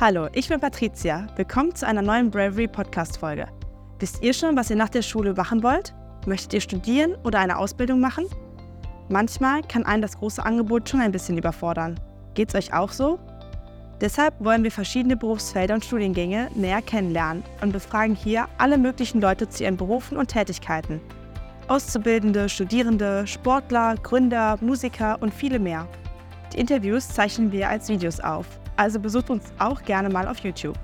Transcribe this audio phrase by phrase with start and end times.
[0.00, 1.26] Hallo, ich bin Patricia.
[1.36, 3.46] Willkommen zu einer neuen Bravery Podcast Folge.
[3.98, 5.92] Wisst ihr schon, was ihr nach der Schule machen wollt?
[6.24, 8.24] Möchtet ihr studieren oder eine Ausbildung machen?
[9.10, 12.00] Manchmal kann einen das große Angebot schon ein bisschen überfordern.
[12.32, 13.18] Geht's euch auch so?
[14.00, 19.50] Deshalb wollen wir verschiedene Berufsfelder und Studiengänge näher kennenlernen und befragen hier alle möglichen Leute
[19.50, 21.02] zu ihren Berufen und Tätigkeiten.
[21.68, 25.86] Auszubildende, Studierende, Sportler, Gründer, Musiker und viele mehr.
[26.54, 30.78] Die Interviews zeichnen wir als Videos auf, also besucht uns auch gerne mal auf YouTube.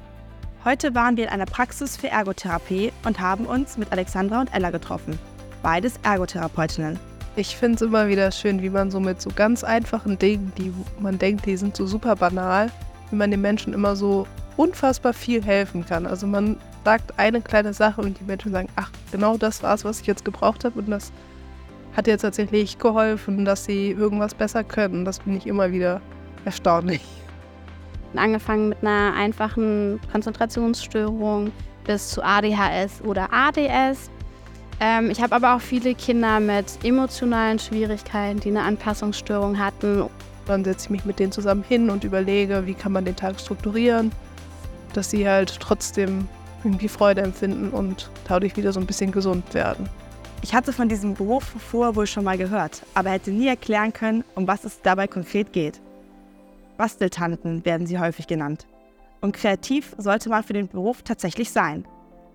[0.67, 4.71] Heute waren wir in einer Praxis für Ergotherapie und haben uns mit Alexandra und Ella
[4.71, 5.19] getroffen.
[5.63, 6.99] Beides Ergotherapeutinnen.
[7.37, 10.75] Ich finde es immer wieder schön, wie man so mit so ganz einfachen Dingen, die
[11.01, 12.71] man denkt, die sind so super banal,
[13.11, 14.27] wie man den Menschen immer so
[14.59, 16.07] unfassbar viel helfen kann.
[16.07, 19.87] Also man sagt eine kleine Sache und die Menschen sagen, ach, genau das war es,
[19.87, 21.13] was ich jetzt gebraucht habe und das
[21.97, 25.07] hat jetzt tatsächlich geholfen, dass sie irgendwas besser können.
[25.07, 26.03] Das finde ich immer wieder
[26.45, 27.01] erstaunlich.
[28.19, 31.53] Angefangen mit einer einfachen Konzentrationsstörung
[31.85, 34.11] bis zu ADHS oder ADS.
[34.81, 40.03] Ähm, ich habe aber auch viele Kinder mit emotionalen Schwierigkeiten, die eine Anpassungsstörung hatten
[40.47, 43.39] dann setze ich mich mit denen zusammen hin und überlege, wie kann man den Tag
[43.41, 44.13] strukturieren,
[44.93, 46.29] dass sie halt trotzdem
[46.65, 49.89] irgendwie Freude empfinden und dadurch wieder so ein bisschen gesund werden.
[50.43, 54.25] Ich hatte von diesem Beruf vorher wohl schon mal gehört, aber hätte nie erklären können,
[54.35, 55.81] um was es dabei konkret geht.
[56.77, 58.67] Basteltanten werden sie häufig genannt.
[59.21, 61.87] Und kreativ sollte man für den Beruf tatsächlich sein.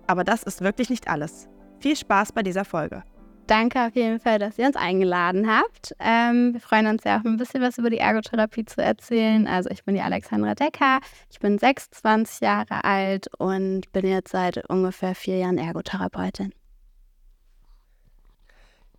[0.06, 1.48] Aber das ist wirklich nicht alles.
[1.78, 3.02] Viel Spaß bei dieser Folge.
[3.46, 5.94] Danke auf jeden Fall, dass ihr uns eingeladen habt.
[5.98, 9.46] Ähm, wir freuen uns ja auch ein bisschen was über die Ergotherapie zu erzählen.
[9.46, 14.68] Also ich bin die Alexandra Decker, ich bin 26 Jahre alt und bin jetzt seit
[14.70, 16.54] ungefähr vier Jahren Ergotherapeutin.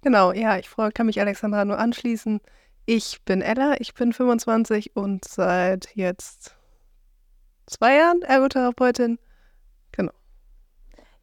[0.01, 2.41] Genau, ja, ich kann mich Alexandra nur anschließen.
[2.85, 6.55] Ich bin Ella, ich bin 25 und seit jetzt
[7.65, 9.19] zwei Jahren Ergotherapeutin.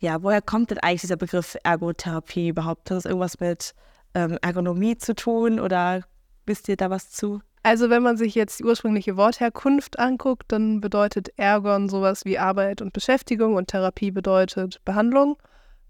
[0.00, 2.90] Ja, woher kommt denn eigentlich dieser Begriff Ergotherapie überhaupt?
[2.90, 3.74] Hat das irgendwas mit
[4.14, 6.02] ähm, Ergonomie zu tun oder
[6.46, 7.42] wisst ihr da was zu?
[7.62, 12.80] Also wenn man sich jetzt die ursprüngliche Wortherkunft anguckt, dann bedeutet Ergon sowas wie Arbeit
[12.80, 15.36] und Beschäftigung und Therapie bedeutet Behandlung.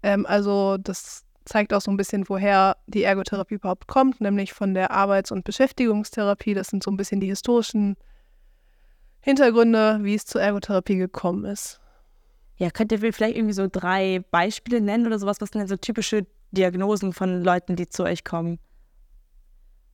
[0.03, 4.73] Ähm, also das zeigt auch so ein bisschen, woher die Ergotherapie überhaupt kommt, nämlich von
[4.73, 6.53] der Arbeits- und Beschäftigungstherapie.
[6.53, 7.97] Das sind so ein bisschen die historischen
[9.21, 11.79] Hintergründe, wie es zur Ergotherapie gekommen ist.
[12.57, 15.41] Ja, könnt ihr vielleicht irgendwie so drei Beispiele nennen oder sowas?
[15.41, 18.59] Was sind denn so typische Diagnosen von Leuten, die zu euch kommen?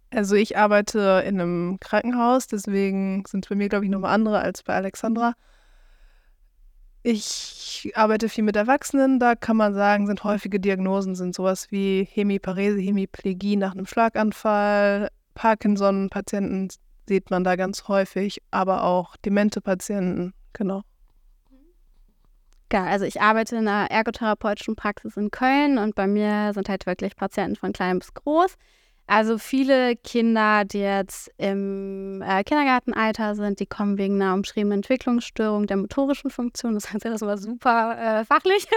[0.09, 4.39] Also ich arbeite in einem Krankenhaus, deswegen sind es bei mir, glaube ich, nochmal andere
[4.39, 5.33] als bei Alexandra.
[7.09, 12.05] Ich arbeite viel mit Erwachsenen, da kann man sagen, sind häufige Diagnosen, sind sowas wie
[12.11, 16.67] Hemiparese, Hemiplegie nach einem Schlaganfall, Parkinson-Patienten
[17.07, 20.81] sieht man da ganz häufig, aber auch demente Patienten, genau.
[22.73, 26.87] Ja, also ich arbeite in einer ergotherapeutischen Praxis in Köln und bei mir sind halt
[26.87, 28.55] wirklich Patienten von klein bis groß.
[29.07, 35.65] Also viele Kinder, die jetzt im äh, Kindergartenalter sind, die kommen wegen einer umschriebenen Entwicklungsstörung
[35.65, 36.73] der motorischen Funktion.
[36.73, 38.67] Das heißt, das war super äh, fachlich.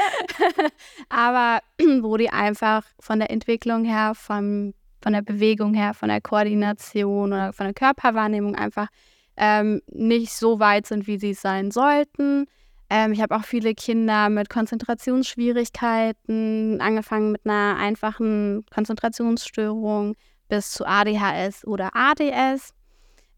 [1.10, 1.60] Aber
[2.00, 4.72] wo die einfach von der Entwicklung her, vom,
[5.02, 8.88] von der Bewegung her, von der Koordination oder von der Körperwahrnehmung einfach
[9.36, 12.46] ähm, nicht so weit sind, wie sie es sein sollten
[12.90, 20.16] ähm, ich habe auch viele Kinder mit Konzentrationsschwierigkeiten, angefangen mit einer einfachen Konzentrationsstörung
[20.48, 22.74] bis zu ADHS oder ADS.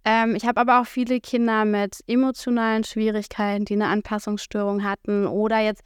[0.07, 5.61] Ähm, ich habe aber auch viele Kinder mit emotionalen Schwierigkeiten, die eine Anpassungsstörung hatten oder
[5.61, 5.83] jetzt,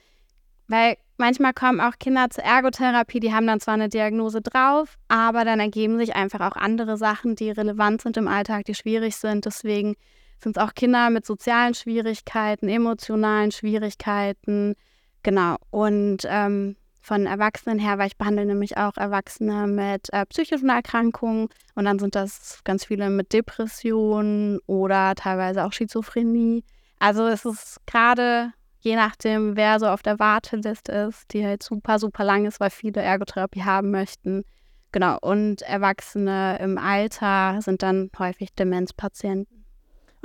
[0.69, 5.45] weil manchmal kommen auch Kinder zur Ergotherapie, die haben dann zwar eine Diagnose drauf, aber
[5.45, 9.45] dann ergeben sich einfach auch andere Sachen, die relevant sind im Alltag, die schwierig sind.
[9.45, 9.97] Deswegen
[10.43, 14.75] sind es auch Kinder mit sozialen Schwierigkeiten, emotionalen Schwierigkeiten.
[15.23, 15.57] Genau.
[15.71, 21.49] Und ähm, von Erwachsenen her, weil ich behandle nämlich auch Erwachsene mit äh, psychischen Erkrankungen
[21.75, 26.65] und dann sind das ganz viele mit Depressionen oder teilweise auch Schizophrenie.
[26.99, 28.53] Also es ist gerade
[28.87, 32.71] je nachdem, wer so auf der Warteliste ist, die halt super, super lang ist, weil
[32.71, 34.45] viele Ergotherapie haben möchten.
[34.93, 39.56] Genau, und Erwachsene im Alter sind dann häufig Demenzpatienten.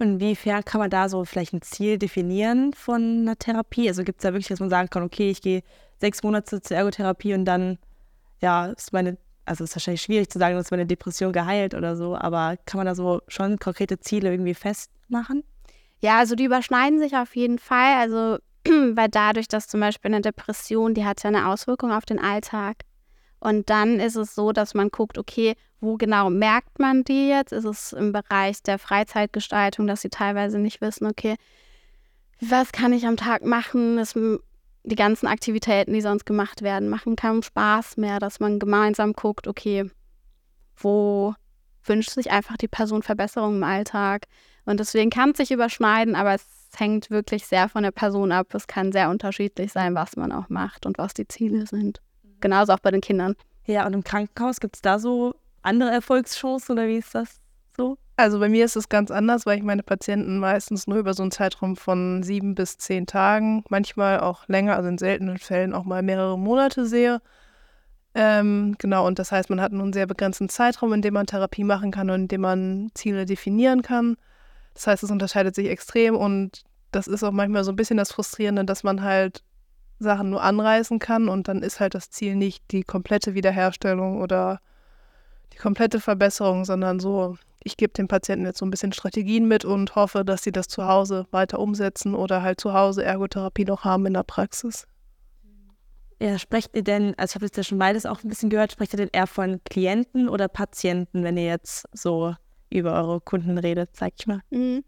[0.01, 3.87] Und inwiefern kann man da so vielleicht ein Ziel definieren von einer Therapie?
[3.87, 5.61] Also gibt es da wirklich, dass man sagen kann, okay, ich gehe
[5.99, 7.77] sechs Monate zur Ergotherapie und dann,
[8.41, 12.15] ja, ist meine, also ist wahrscheinlich schwierig zu sagen, dass meine Depression geheilt oder so,
[12.15, 15.43] aber kann man da so schon konkrete Ziele irgendwie festmachen?
[15.99, 17.93] Ja, also die überschneiden sich auf jeden Fall.
[17.99, 18.39] Also,
[18.95, 22.77] weil dadurch, dass zum Beispiel eine Depression, die hat ja eine Auswirkung auf den Alltag.
[23.41, 27.51] Und dann ist es so, dass man guckt, okay, wo genau merkt man die jetzt?
[27.51, 31.35] Ist es im Bereich der Freizeitgestaltung, dass sie teilweise nicht wissen, okay,
[32.39, 37.15] was kann ich am Tag machen, dass die ganzen Aktivitäten, die sonst gemacht werden, machen
[37.15, 39.89] keinen Spaß mehr, dass man gemeinsam guckt, okay,
[40.77, 41.33] wo
[41.83, 44.27] wünscht sich einfach die Person Verbesserung im Alltag.
[44.65, 46.45] Und deswegen kann es sich überschneiden, aber es
[46.77, 48.53] hängt wirklich sehr von der Person ab.
[48.53, 52.01] Es kann sehr unterschiedlich sein, was man auch macht und was die Ziele sind.
[52.41, 53.35] Genauso auch bei den Kindern.
[53.65, 57.39] Ja, und im Krankenhaus gibt es da so andere Erfolgschancen oder wie ist das
[57.77, 57.97] so?
[58.17, 61.23] Also bei mir ist es ganz anders, weil ich meine Patienten meistens nur über so
[61.23, 65.85] einen Zeitraum von sieben bis zehn Tagen, manchmal auch länger, also in seltenen Fällen auch
[65.85, 67.21] mal mehrere Monate sehe.
[68.13, 71.63] Ähm, genau, und das heißt, man hat einen sehr begrenzten Zeitraum, in dem man Therapie
[71.63, 74.17] machen kann und in dem man Ziele definieren kann.
[74.73, 78.11] Das heißt, es unterscheidet sich extrem und das ist auch manchmal so ein bisschen das
[78.11, 79.43] Frustrierende, dass man halt
[80.03, 84.59] Sachen nur anreißen kann und dann ist halt das Ziel nicht die komplette Wiederherstellung oder
[85.53, 89.65] die komplette Verbesserung, sondern so, ich gebe dem Patienten jetzt so ein bisschen Strategien mit
[89.65, 93.83] und hoffe, dass sie das zu Hause weiter umsetzen oder halt zu Hause Ergotherapie noch
[93.83, 94.87] haben in der Praxis.
[96.21, 98.71] Ja, sprecht ihr denn, also ich habe jetzt ja schon beides auch ein bisschen gehört,
[98.71, 102.35] sprecht ihr denn eher von Klienten oder Patienten, wenn ihr jetzt so
[102.69, 104.41] über eure Kunden redet, sag ich mal?
[104.51, 104.83] Mhm.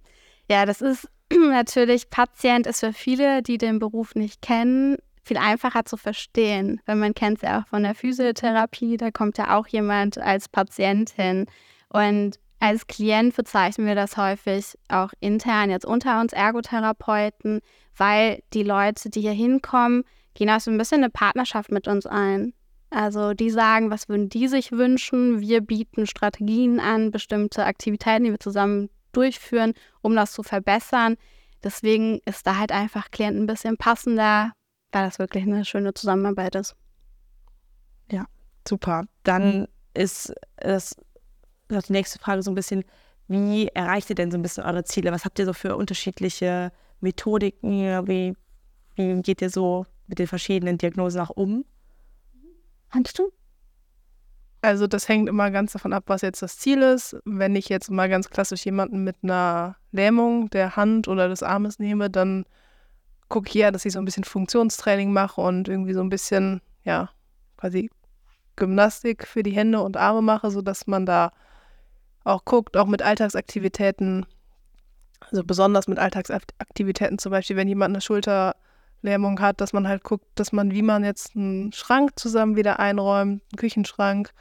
[0.50, 1.10] Ja, das ist
[1.50, 6.82] natürlich, Patient ist für viele, die den Beruf nicht kennen, viel einfacher zu verstehen.
[6.86, 10.50] Wenn man kennt es ja auch von der Physiotherapie, da kommt ja auch jemand als
[10.50, 11.46] Patientin.
[11.90, 17.62] Und als Klient bezeichnen wir das häufig auch intern jetzt unter uns Ergotherapeuten,
[17.98, 20.04] weil die Leute, die hier hinkommen,
[20.34, 22.54] gehen auch so ein bisschen eine Partnerschaft mit uns ein.
[22.90, 25.40] Also die sagen, was würden die sich wünschen?
[25.40, 31.16] Wir bieten Strategien an, bestimmte Aktivitäten, die wir zusammen durchführen, um das zu verbessern.
[31.64, 34.52] Deswegen ist da halt einfach Klient ein bisschen passender,
[34.92, 36.76] weil das wirklich eine schöne Zusammenarbeit ist.
[38.12, 38.26] Ja,
[38.68, 39.06] super.
[39.24, 39.68] Dann mhm.
[39.94, 40.96] ist es
[41.70, 42.84] die nächste Frage so ein bisschen,
[43.28, 45.12] wie erreicht ihr denn so ein bisschen eure Ziele?
[45.12, 48.08] Was habt ihr so für unterschiedliche Methodiken?
[48.08, 48.36] Wie,
[48.96, 51.66] wie geht ihr so mit den verschiedenen Diagnosen auch um?
[52.92, 53.32] Kannst du?
[54.64, 57.18] Also das hängt immer ganz davon ab, was jetzt das Ziel ist.
[57.26, 61.80] Wenn ich jetzt mal ganz klassisch jemanden mit einer Lähmung der Hand oder des Armes
[61.80, 62.46] nehme, dann
[63.28, 66.62] gucke ich ja, dass ich so ein bisschen Funktionstraining mache und irgendwie so ein bisschen,
[66.86, 67.10] ja,
[67.58, 67.92] quasi
[68.56, 71.34] Gymnastik für die Hände und Arme mache, sodass man da
[72.24, 74.26] auch guckt, auch mit Alltagsaktivitäten,
[75.30, 80.26] also besonders mit Alltagsaktivitäten, zum Beispiel, wenn jemand eine Schulterlähmung hat, dass man halt guckt,
[80.36, 84.32] dass man, wie man jetzt einen Schrank zusammen wieder einräumt, einen Küchenschrank,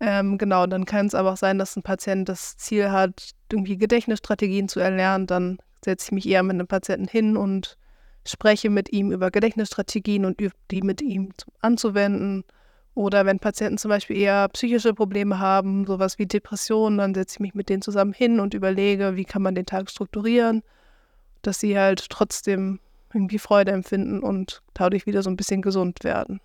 [0.00, 3.76] ähm, genau, dann kann es aber auch sein, dass ein Patient das Ziel hat, irgendwie
[3.76, 5.26] Gedächtnisstrategien zu erlernen.
[5.26, 7.76] Dann setze ich mich eher mit einem Patienten hin und
[8.26, 12.44] spreche mit ihm über Gedächtnisstrategien und übe die mit ihm anzuwenden.
[12.94, 17.40] Oder wenn Patienten zum Beispiel eher psychische Probleme haben, sowas wie Depressionen, dann setze ich
[17.40, 20.62] mich mit denen zusammen hin und überlege, wie kann man den Tag strukturieren,
[21.42, 22.78] dass sie halt trotzdem
[23.12, 26.40] irgendwie Freude empfinden und dadurch wieder so ein bisschen gesund werden.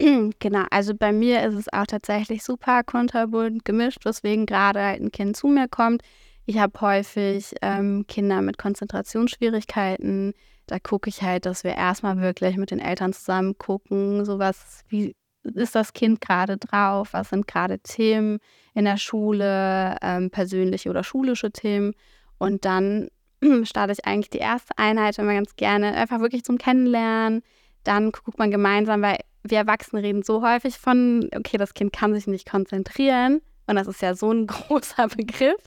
[0.40, 5.12] Genau, also bei mir ist es auch tatsächlich super kunterbunt gemischt, weswegen gerade halt ein
[5.12, 6.02] Kind zu mir kommt.
[6.46, 10.34] Ich habe häufig ähm, Kinder mit Konzentrationsschwierigkeiten.
[10.66, 15.14] Da gucke ich halt, dass wir erstmal wirklich mit den Eltern zusammen gucken, sowas wie
[15.42, 18.38] ist das Kind gerade drauf, was sind gerade Themen
[18.72, 21.92] in der Schule, ähm, persönliche oder schulische Themen.
[22.38, 23.08] Und dann
[23.64, 27.42] starte ich eigentlich die erste Einheit immer ganz gerne, einfach wirklich zum Kennenlernen.
[27.84, 32.14] Dann guckt man gemeinsam, weil wir Erwachsene reden so häufig von, okay, das Kind kann
[32.14, 33.42] sich nicht konzentrieren.
[33.66, 35.62] Und das ist ja so ein großer Begriff.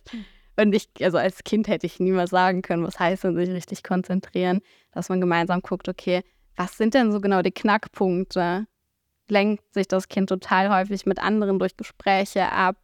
[0.60, 3.84] Und ich, also als Kind hätte ich niemals sagen können, was heißt denn sich richtig
[3.84, 6.24] konzentrieren, dass man gemeinsam guckt, okay,
[6.56, 8.66] was sind denn so genau die Knackpunkte?
[9.30, 12.78] Lenkt sich das Kind total häufig mit anderen durch Gespräche ab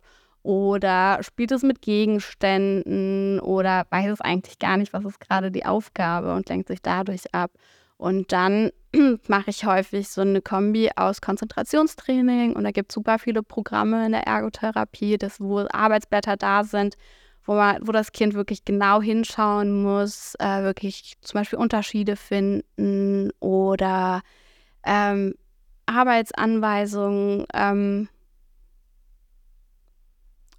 [0.44, 5.66] oder spielt es mit Gegenständen oder weiß es eigentlich gar nicht, was ist gerade die
[5.66, 7.52] Aufgabe und lenkt sich dadurch ab.
[8.04, 8.72] Und dann
[9.30, 14.06] mache ich häufig so eine Kombi aus Konzentrationstraining und da gibt es super viele Programme
[14.06, 16.98] in der Ergotherapie, das, wo Arbeitsblätter da sind,
[17.46, 23.32] wo, man, wo das Kind wirklich genau hinschauen muss, äh, wirklich zum Beispiel Unterschiede finden
[23.40, 24.22] oder
[24.86, 25.36] ähm,
[25.86, 28.10] Arbeitsanweisungen ähm,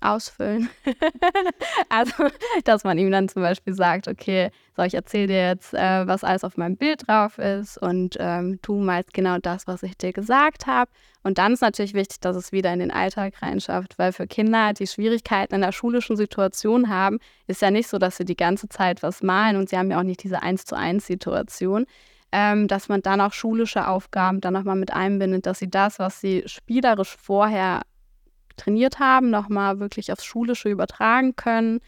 [0.05, 0.69] ausfüllen.
[1.89, 2.29] also,
[2.65, 6.25] dass man ihm dann zum Beispiel sagt, okay, so, ich erzähle dir jetzt, äh, was
[6.25, 10.13] alles auf meinem Bild drauf ist und ähm, du malst genau das, was ich dir
[10.13, 10.91] gesagt habe.
[11.23, 14.75] Und dann ist natürlich wichtig, dass es wieder in den Alltag reinschafft, weil für Kinder,
[14.75, 18.69] die Schwierigkeiten in der schulischen Situation haben, ist ja nicht so, dass sie die ganze
[18.69, 21.87] Zeit was malen und sie haben ja auch nicht diese Eins zu eins Situation.
[22.37, 26.21] Ähm, dass man dann auch schulische Aufgaben dann nochmal mit einbindet, dass sie das, was
[26.21, 27.83] sie spielerisch vorher
[28.57, 31.81] trainiert haben, nochmal wirklich aufs Schulische übertragen können.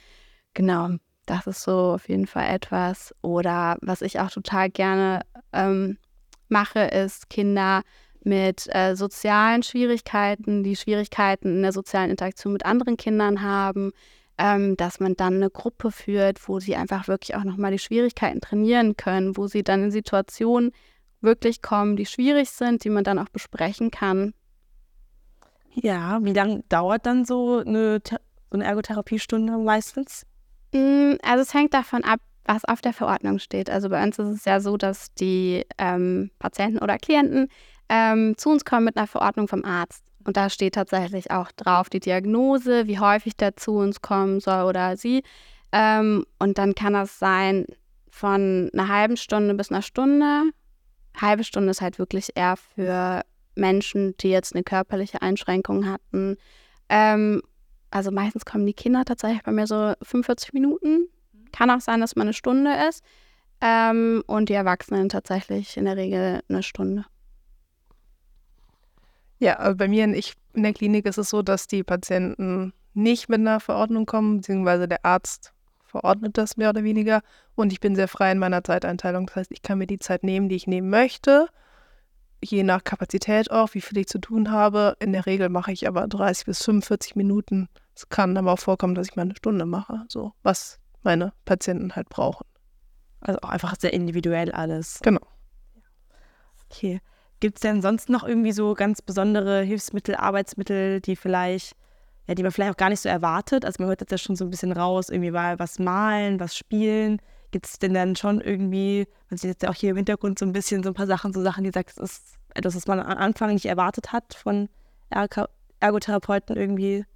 [0.55, 0.91] Genau.
[1.27, 3.15] Das ist so auf jeden Fall etwas.
[3.21, 5.99] Oder was ich auch total gerne ähm,
[6.49, 7.83] mache, ist Kinder
[8.23, 13.93] mit äh, sozialen Schwierigkeiten, die Schwierigkeiten in der sozialen Interaktion mit anderen Kindern haben,
[14.39, 18.41] ähm, dass man dann eine Gruppe führt, wo sie einfach wirklich auch nochmal die Schwierigkeiten
[18.41, 20.73] trainieren können, wo sie dann in Situationen
[21.21, 24.35] wirklich kommen, die schwierig sind, die man dann auch besprechen kann.
[25.83, 28.17] Ja, wie lange dauert dann so eine, so
[28.51, 30.25] eine Ergotherapiestunde meistens?
[30.73, 33.69] Mm, also es hängt davon ab, was auf der Verordnung steht.
[33.69, 37.49] Also bei uns ist es ja so, dass die ähm, Patienten oder Klienten
[37.91, 40.03] ähm, zu uns kommen mit einer Verordnung vom Arzt.
[40.25, 44.65] Und da steht tatsächlich auch drauf die Diagnose, wie häufig der zu uns kommen soll
[44.65, 45.23] oder sie.
[45.73, 47.67] Ähm, und dann kann das sein
[48.11, 50.45] von einer halben Stunde bis einer Stunde.
[51.21, 53.23] Halbe Stunde ist halt wirklich eher für
[53.57, 56.37] Menschen, die jetzt eine körperliche Einschränkung hatten.
[56.89, 57.43] Ähm,
[57.91, 61.09] also meistens kommen die Kinder tatsächlich bei mir so 45 Minuten.
[61.53, 63.03] Kann auch sein, dass man eine Stunde ist.
[63.61, 67.07] Ähm, und die Erwachsenen tatsächlich in der Regel eine Stunde.
[69.39, 72.73] Ja, also bei mir in, ich, in der Klinik ist es so, dass die Patienten
[72.95, 75.53] nicht mit einer Verordnung kommen, beziehungsweise der Arzt
[75.85, 77.23] verordnet das mehr oder weniger.
[77.55, 79.27] Und ich bin sehr frei in meiner Zeiteinteilung.
[79.27, 81.49] Das heißt, ich kann mir die Zeit nehmen, die ich nehmen möchte.
[82.43, 84.97] Je nach Kapazität auch, wie viel ich zu tun habe.
[85.01, 87.69] In der Regel mache ich aber 30 bis 45 Minuten.
[87.95, 90.05] Es kann aber auch vorkommen, dass ich mal eine Stunde mache.
[90.09, 92.47] So, was meine Patienten halt brauchen.
[93.21, 95.01] Also auch einfach sehr individuell alles.
[95.03, 95.27] Genau.
[96.67, 97.01] Okay.
[97.41, 101.77] Gibt es denn sonst noch irgendwie so ganz besondere Hilfsmittel, Arbeitsmittel, die vielleicht,
[102.27, 103.65] ja, die man vielleicht auch gar nicht so erwartet?
[103.65, 106.57] Also man hört jetzt ja schon so ein bisschen raus, irgendwie mal was malen, was
[106.57, 107.21] spielen.
[107.57, 110.45] Gibt es denn dann schon irgendwie, man sieht jetzt ja auch hier im Hintergrund so
[110.45, 113.01] ein bisschen so ein paar Sachen, so Sachen, die sagt, das ist etwas, was man
[113.01, 114.69] am Anfang nicht erwartet hat von
[115.81, 117.07] Ergotherapeuten irgendwie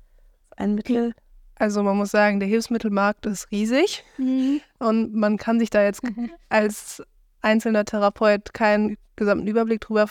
[0.56, 1.12] ein Mittel?
[1.56, 4.62] Also man muss sagen, der Hilfsmittelmarkt ist riesig mhm.
[4.78, 6.00] und man kann sich da jetzt
[6.48, 7.02] als
[7.42, 10.06] einzelner Therapeut keinen gesamten Überblick drüber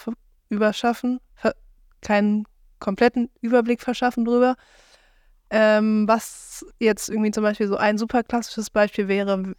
[0.50, 1.22] überschaffen,
[2.02, 2.46] keinen
[2.78, 4.58] kompletten Überblick verschaffen drüber.
[5.50, 9.56] Ähm, was jetzt irgendwie zum Beispiel so ein super klassisches Beispiel wäre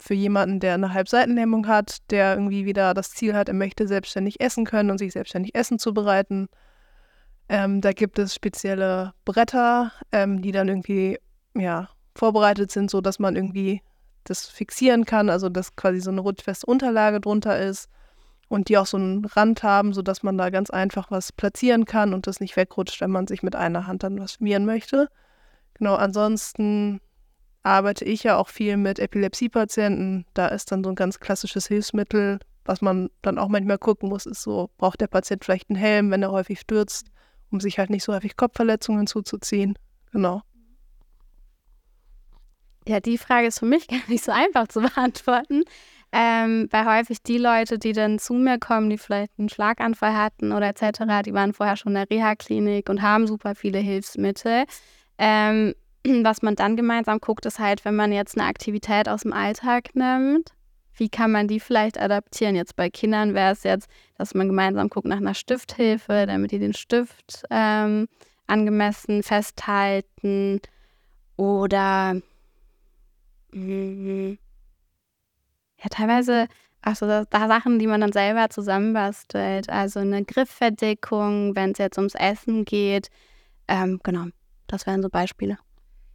[0.00, 4.40] für jemanden, der eine Halbseitenlähmung hat, der irgendwie wieder das Ziel hat, er möchte selbstständig
[4.40, 6.48] essen können und sich selbstständig Essen zubereiten.
[7.50, 11.18] Ähm, da gibt es spezielle Bretter, ähm, die dann irgendwie
[11.54, 13.82] ja, vorbereitet sind, sodass man irgendwie
[14.24, 17.88] das fixieren kann, also dass quasi so eine rutschfeste Unterlage drunter ist
[18.48, 22.14] und die auch so einen Rand haben, sodass man da ganz einfach was platzieren kann
[22.14, 25.08] und das nicht wegrutscht, wenn man sich mit einer Hand dann was schmieren möchte.
[25.74, 27.00] Genau, ansonsten
[27.62, 30.24] arbeite ich ja auch viel mit Epilepsiepatienten.
[30.34, 34.26] Da ist dann so ein ganz klassisches Hilfsmittel, was man dann auch manchmal gucken muss,
[34.26, 37.08] ist so, braucht der Patient vielleicht einen Helm, wenn er häufig stürzt,
[37.50, 39.78] um sich halt nicht so häufig Kopfverletzungen zuzuziehen.
[40.12, 40.42] Genau.
[42.86, 45.64] Ja, die Frage ist für mich gar nicht so einfach zu beantworten.
[46.12, 50.52] Ähm, weil häufig die Leute, die dann zu mir kommen, die vielleicht einen Schlaganfall hatten
[50.52, 54.64] oder etc., die waren vorher schon in der Reha-Klinik und haben super viele Hilfsmittel.
[55.18, 55.74] Ähm,
[56.24, 59.94] was man dann gemeinsam guckt, ist halt, wenn man jetzt eine Aktivität aus dem Alltag
[59.94, 60.52] nimmt,
[60.94, 62.56] wie kann man die vielleicht adaptieren?
[62.56, 63.88] Jetzt bei Kindern wäre es jetzt,
[64.18, 68.08] dass man gemeinsam guckt nach einer Stifthilfe, damit die den Stift ähm,
[68.46, 70.60] angemessen festhalten
[71.36, 72.20] oder
[73.52, 74.38] Mhm.
[75.82, 76.46] Ja, teilweise
[76.82, 79.68] auch so da, Sachen, die man dann selber zusammenbastelt.
[79.68, 83.08] Also eine Griffverdeckung, wenn es jetzt ums Essen geht.
[83.68, 84.26] Ähm, genau,
[84.66, 85.58] das wären so Beispiele.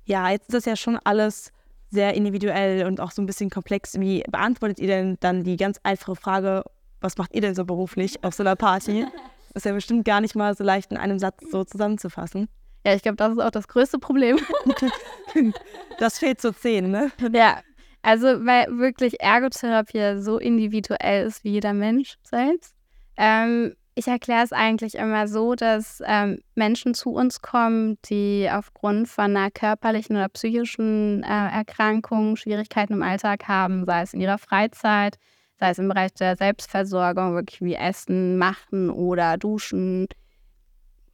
[0.06, 1.52] Ja, jetzt ist das ja schon alles
[1.90, 4.00] sehr individuell und auch so ein bisschen komplex.
[4.00, 6.64] Wie beantwortet ihr denn dann die ganz einfache Frage,
[7.02, 9.06] was macht ihr denn so beruflich auf so einer Party?
[9.54, 12.50] Das ist ja bestimmt gar nicht mal so leicht in einem Satz so zusammenzufassen.
[12.86, 14.38] Ja, ich glaube, das ist auch das größte Problem.
[15.98, 17.10] das fehlt zu zehn, ne?
[17.32, 17.62] Ja,
[18.02, 22.76] also weil wirklich Ergotherapie so individuell ist wie jeder Mensch selbst.
[23.16, 29.08] Ähm, ich erkläre es eigentlich immer so, dass ähm, Menschen zu uns kommen, die aufgrund
[29.08, 34.38] von einer körperlichen oder psychischen äh, Erkrankung Schwierigkeiten im Alltag haben, sei es in ihrer
[34.38, 35.18] Freizeit,
[35.60, 40.08] sei es im Bereich der Selbstversorgung, wirklich wie Essen, Machen oder Duschen,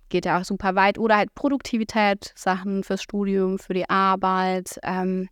[0.10, 0.98] geht ja auch super weit.
[0.98, 4.80] Oder halt Produktivität, Sachen fürs Studium, für die Arbeit.
[4.84, 5.30] Ähm,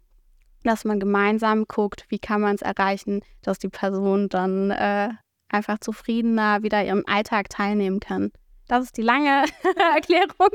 [0.64, 5.10] dass man gemeinsam guckt, wie kann man es erreichen, dass die Person dann äh,
[5.50, 8.32] einfach zufriedener wieder ihrem Alltag teilnehmen kann.
[8.68, 9.46] Das ist die lange
[9.96, 10.50] Erklärung.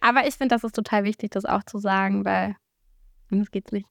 [0.00, 2.56] Aber ich finde, das ist total wichtig, das auch zu sagen, weil
[3.30, 3.86] sonst geht's nicht.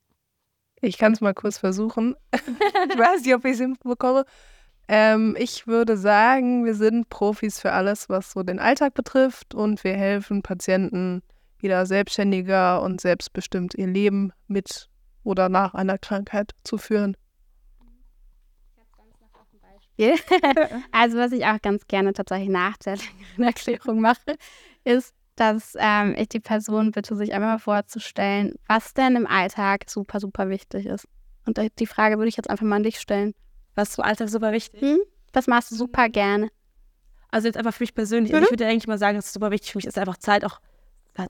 [0.81, 2.15] Ich kann es mal kurz versuchen.
[2.33, 4.25] ich weiß nicht, ob ich es hinbekomme.
[4.87, 9.83] Ähm, ich würde sagen, wir sind Profis für alles, was so den Alltag betrifft und
[9.83, 11.21] wir helfen Patienten
[11.59, 14.89] wieder selbstständiger und selbstbestimmt ihr Leben mit
[15.23, 17.17] oder nach einer Krankheit zu führen.
[20.91, 24.37] also was ich auch ganz gerne tatsächlich nach der längeren Erklärung mache,
[24.83, 29.85] ist, dass ähm, ich die Person bitte, sich einfach mal vorzustellen, was denn im Alltag
[29.87, 31.07] super, super wichtig ist.
[31.45, 33.33] Und die Frage würde ich jetzt einfach mal an dich stellen.
[33.75, 34.81] Was im Alltag super wichtig?
[34.81, 34.99] Hm?
[35.33, 36.49] Was machst du super gerne?
[37.29, 38.31] Also jetzt einfach für mich persönlich.
[38.31, 38.37] Mhm.
[38.37, 40.43] Also ich würde eigentlich mal sagen, dass es super wichtig für mich ist, einfach Zeit
[40.43, 40.59] auch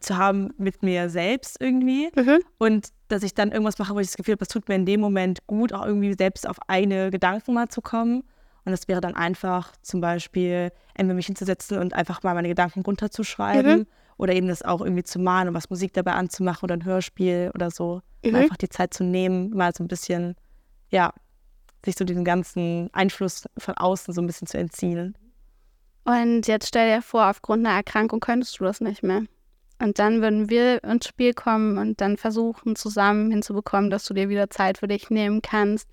[0.02, 2.10] zu haben mit mir selbst irgendwie.
[2.16, 2.40] Mhm.
[2.58, 4.86] Und dass ich dann irgendwas mache, wo ich das Gefühl habe, das tut mir in
[4.86, 8.24] dem Moment gut, auch irgendwie selbst auf eigene Gedanken mal zu kommen.
[8.68, 12.82] Und das wäre dann einfach zum Beispiel, entweder mich hinzusetzen und einfach mal meine Gedanken
[12.82, 13.88] runterzuschreiben mhm.
[14.18, 17.50] oder eben das auch irgendwie zu malen und was Musik dabei anzumachen oder ein Hörspiel
[17.56, 18.02] oder so.
[18.26, 18.30] Mhm.
[18.32, 20.36] Und einfach die Zeit zu nehmen, mal so ein bisschen,
[20.90, 21.14] ja,
[21.86, 25.18] sich so diesen ganzen Einfluss von außen so ein bisschen zu entziehen.
[26.04, 29.24] Und jetzt stell dir vor, aufgrund einer Erkrankung könntest du das nicht mehr.
[29.82, 34.28] Und dann würden wir ins Spiel kommen und dann versuchen, zusammen hinzubekommen, dass du dir
[34.28, 35.88] wieder Zeit für dich nehmen kannst.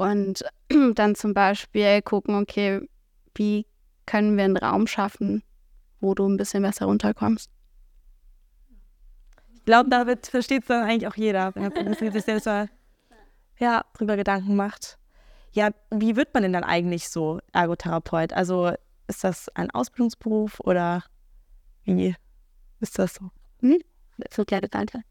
[0.00, 0.42] Und
[0.94, 2.80] dann zum Beispiel gucken, okay,
[3.34, 3.66] wie
[4.06, 5.42] können wir einen Raum schaffen,
[6.00, 7.50] wo du ein bisschen besser runterkommst.
[9.54, 12.70] Ich glaube, damit versteht es dann eigentlich auch jeder, wenn man sich selbst mal
[13.58, 14.98] ja, drüber Gedanken macht.
[15.52, 18.32] Ja, wie wird man denn dann eigentlich so Ergotherapeut?
[18.32, 18.72] Also
[19.06, 21.04] ist das ein Ausbildungsberuf oder
[21.84, 22.16] wie?
[22.80, 23.30] Ist das so?
[23.60, 23.82] Hm?
[24.30, 25.02] So kleine Danke.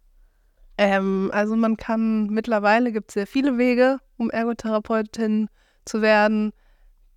[0.79, 5.49] Ähm, also man kann, mittlerweile gibt es sehr viele Wege, um Ergotherapeutin
[5.83, 6.53] zu werden.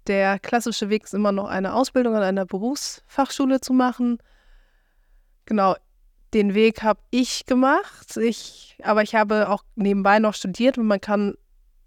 [0.09, 4.19] Der klassische Weg ist immer noch eine Ausbildung an einer Berufsfachschule zu machen.
[5.47, 5.77] Genau,
[6.35, 8.17] den Weg habe ich gemacht.
[8.17, 11.35] Ich, aber ich habe auch nebenbei noch studiert und man kann,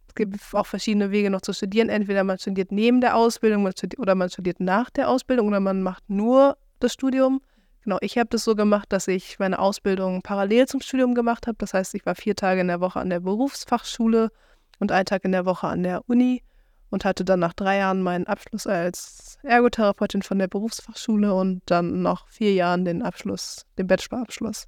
[0.08, 1.90] es gibt auch verschiedene Wege noch zu studieren.
[1.90, 5.60] Entweder man studiert neben der Ausbildung man studiert, oder man studiert nach der Ausbildung oder
[5.60, 7.42] man macht nur das Studium.
[7.86, 11.56] Genau, ich habe das so gemacht, dass ich meine Ausbildung parallel zum Studium gemacht habe.
[11.60, 14.32] Das heißt, ich war vier Tage in der Woche an der Berufsfachschule
[14.80, 16.42] und einen Tag in der Woche an der Uni
[16.90, 22.02] und hatte dann nach drei Jahren meinen Abschluss als Ergotherapeutin von der Berufsfachschule und dann
[22.02, 24.68] nach vier Jahren den Abschluss, den Bachelorabschluss.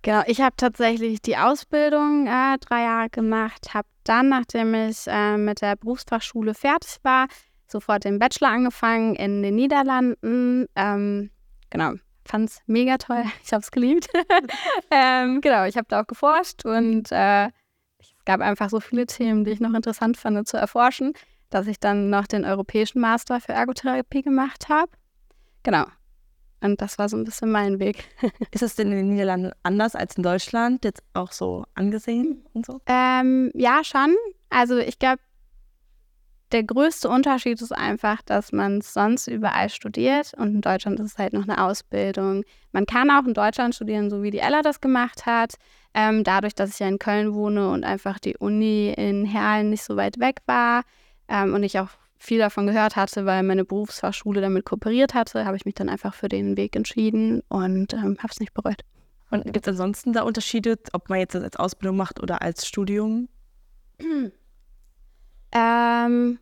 [0.00, 5.36] Genau, ich habe tatsächlich die Ausbildung äh, drei Jahre gemacht, habe dann, nachdem ich äh,
[5.36, 7.26] mit der Berufsfachschule fertig war,
[7.66, 10.66] sofort den Bachelor angefangen in den Niederlanden.
[10.76, 11.30] Ähm,
[11.70, 11.94] genau,
[12.24, 13.24] fand es mega toll.
[13.44, 14.08] Ich habe es geliebt.
[14.90, 17.46] ähm, genau, ich habe da auch geforscht und äh,
[17.98, 21.12] es gab einfach so viele Themen, die ich noch interessant fand zu erforschen,
[21.50, 24.92] dass ich dann noch den europäischen Master für Ergotherapie gemacht habe.
[25.62, 25.84] Genau.
[26.62, 28.04] Und das war so ein bisschen mein Weg.
[28.52, 32.64] Ist es denn in den Niederlanden anders als in Deutschland jetzt auch so angesehen und
[32.64, 32.80] so?
[32.86, 34.14] Ähm, ja, schon.
[34.48, 35.20] Also ich glaube,
[36.52, 41.12] der größte Unterschied ist einfach, dass man es sonst überall studiert und in Deutschland ist
[41.12, 42.44] es halt noch eine Ausbildung.
[42.72, 45.54] Man kann auch in Deutschland studieren, so wie die Ella das gemacht hat.
[45.94, 49.82] Ähm, dadurch, dass ich ja in Köln wohne und einfach die Uni in Herlen nicht
[49.82, 50.82] so weit weg war
[51.28, 51.88] ähm, und ich auch
[52.18, 56.14] viel davon gehört hatte, weil meine Berufsfachschule damit kooperiert hatte, habe ich mich dann einfach
[56.14, 58.82] für den Weg entschieden und ähm, habe es nicht bereut.
[59.30, 62.66] Und gibt es ansonsten da Unterschiede, ob man jetzt das als Ausbildung macht oder als
[62.66, 63.28] Studium?
[65.52, 66.38] Ähm,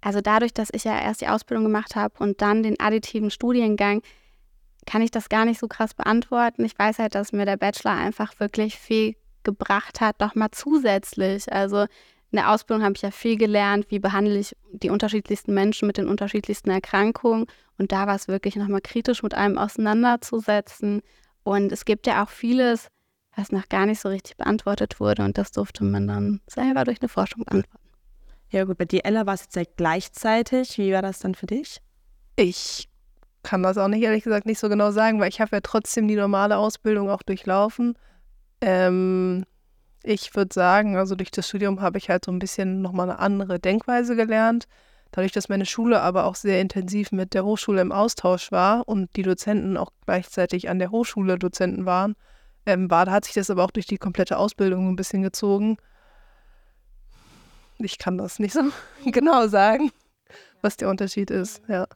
[0.00, 4.02] also dadurch, dass ich ja erst die Ausbildung gemacht habe und dann den additiven Studiengang,
[4.86, 6.64] kann ich das gar nicht so krass beantworten.
[6.64, 11.52] Ich weiß halt, dass mir der Bachelor einfach wirklich viel gebracht hat, nochmal zusätzlich.
[11.52, 11.86] Also
[12.30, 15.96] in der Ausbildung habe ich ja viel gelernt, wie behandle ich die unterschiedlichsten Menschen mit
[15.96, 17.46] den unterschiedlichsten Erkrankungen.
[17.78, 21.02] Und da war es wirklich nochmal kritisch mit einem auseinanderzusetzen.
[21.42, 22.88] Und es gibt ja auch vieles,
[23.36, 25.24] was noch gar nicht so richtig beantwortet wurde.
[25.24, 27.75] Und das durfte man dann selber durch eine Forschung beantworten.
[28.56, 30.78] Ja gut, bei dir, Ella, war es jetzt ja gleichzeitig.
[30.78, 31.82] Wie war das dann für dich?
[32.36, 32.88] Ich
[33.42, 36.08] kann das auch nicht, ehrlich gesagt, nicht so genau sagen, weil ich habe ja trotzdem
[36.08, 37.98] die normale Ausbildung auch durchlaufen.
[38.62, 39.44] Ähm,
[40.02, 43.18] ich würde sagen, also durch das Studium habe ich halt so ein bisschen nochmal eine
[43.18, 44.64] andere Denkweise gelernt.
[45.10, 49.14] Dadurch, dass meine Schule aber auch sehr intensiv mit der Hochschule im Austausch war und
[49.16, 52.14] die Dozenten auch gleichzeitig an der Hochschule Dozenten waren,
[52.64, 55.76] ähm, war, hat sich das aber auch durch die komplette Ausbildung ein bisschen gezogen.
[57.78, 58.62] Ich kann das nicht so
[59.04, 59.90] genau sagen,
[60.62, 61.86] was der Unterschied ist, ja.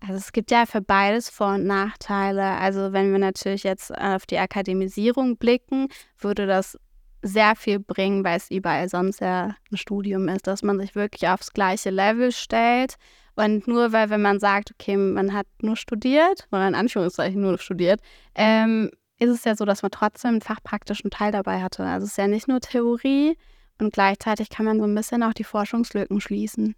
[0.00, 2.42] Also es gibt ja für beides Vor- und Nachteile.
[2.42, 6.76] Also wenn wir natürlich jetzt auf die Akademisierung blicken, würde das
[7.22, 11.28] sehr viel bringen, weil es überall sonst ja ein Studium ist, dass man sich wirklich
[11.28, 12.96] aufs gleiche Level stellt.
[13.36, 17.58] Und nur weil, wenn man sagt, okay, man hat nur studiert, oder in Anführungszeichen nur
[17.58, 18.00] studiert,
[18.34, 21.84] ähm, ist es ja so, dass man trotzdem einen fachpraktischen Teil dabei hatte.
[21.84, 23.38] Also es ist ja nicht nur Theorie,
[23.82, 26.76] und gleichzeitig kann man so ein bisschen auch die Forschungslücken schließen,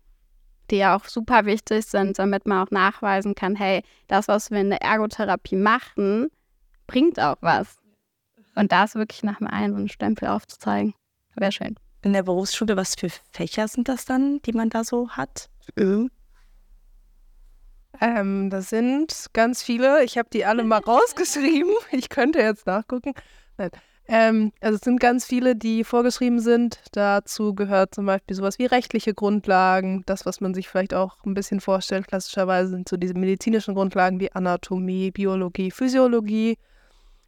[0.71, 4.61] die ja auch super wichtig sind, damit man auch nachweisen kann, hey, das, was wir
[4.61, 6.29] in der Ergotherapie machen,
[6.87, 7.77] bringt auch was.
[8.55, 10.95] Und das wirklich nach dem einen und Stempel aufzuzeigen,
[11.37, 11.77] wäre schön.
[12.03, 15.49] In der Berufsschule, was für Fächer sind das dann, die man da so hat?
[15.77, 16.11] Mhm.
[18.01, 20.05] Ähm, das sind ganz viele.
[20.05, 21.73] Ich habe die alle mal rausgeschrieben.
[21.93, 23.15] Ich könnte jetzt nachgucken.
[23.57, 23.71] Nein.
[24.07, 26.81] Ähm, also es sind ganz viele, die vorgeschrieben sind.
[26.93, 31.35] Dazu gehört zum Beispiel sowas wie rechtliche Grundlagen, das, was man sich vielleicht auch ein
[31.35, 32.07] bisschen vorstellt.
[32.07, 36.59] Klassischerweise sind so diese medizinischen Grundlagen wie Anatomie, Biologie, Physiologie.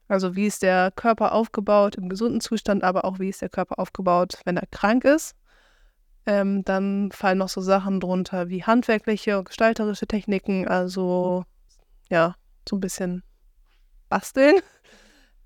[0.09, 3.79] Also wie ist der Körper aufgebaut im gesunden Zustand, aber auch wie ist der Körper
[3.79, 5.35] aufgebaut, wenn er krank ist.
[6.27, 11.45] Ähm, dann fallen noch so Sachen drunter wie handwerkliche und gestalterische Techniken, also
[12.11, 12.35] ja,
[12.69, 13.23] so ein bisschen
[14.09, 14.57] basteln.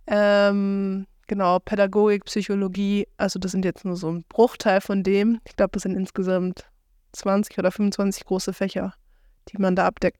[0.06, 5.40] Ähm, genau, Pädagogik, Psychologie, also das sind jetzt nur so ein Bruchteil von dem.
[5.46, 6.68] Ich glaube, das sind insgesamt
[7.12, 8.94] 20 oder 25 große Fächer,
[9.48, 10.18] die man da abdeckt.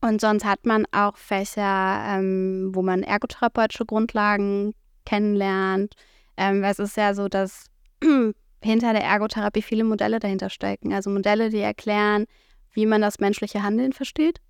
[0.00, 5.94] Und sonst hat man auch Fächer, ähm, wo man ergotherapeutische Grundlagen kennenlernt.
[6.36, 7.66] Ähm, es ist ja so, dass
[8.62, 10.92] hinter der Ergotherapie viele Modelle dahinter stecken.
[10.92, 12.26] Also Modelle, die erklären,
[12.70, 14.40] wie man das menschliche Handeln versteht.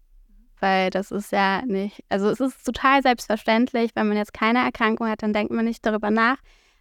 [0.61, 5.09] Weil das ist ja nicht, also es ist total selbstverständlich, wenn man jetzt keine Erkrankung
[5.09, 6.39] hat, dann denkt man nicht darüber nach.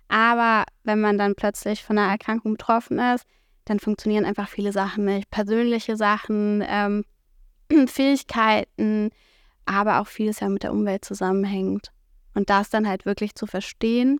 [0.07, 3.25] Aber wenn man dann plötzlich von einer Erkrankung betroffen ist,
[3.65, 5.29] dann funktionieren einfach viele Sachen nicht.
[5.29, 7.03] Persönliche Sachen, ähm,
[7.87, 9.09] Fähigkeiten,
[9.65, 11.91] aber auch vieles ja mit der Umwelt zusammenhängt.
[12.35, 14.19] Und das dann halt wirklich zu verstehen.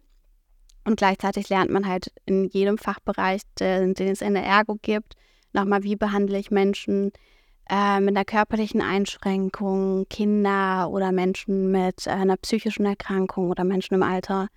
[0.85, 5.15] Und gleichzeitig lernt man halt in jedem Fachbereich, den, den es in der Ergo gibt,
[5.53, 7.11] nochmal, wie behandle ich Menschen
[7.69, 13.95] äh, mit einer körperlichen Einschränkung, Kinder oder Menschen mit äh, einer psychischen Erkrankung oder Menschen
[13.95, 14.47] im Alter.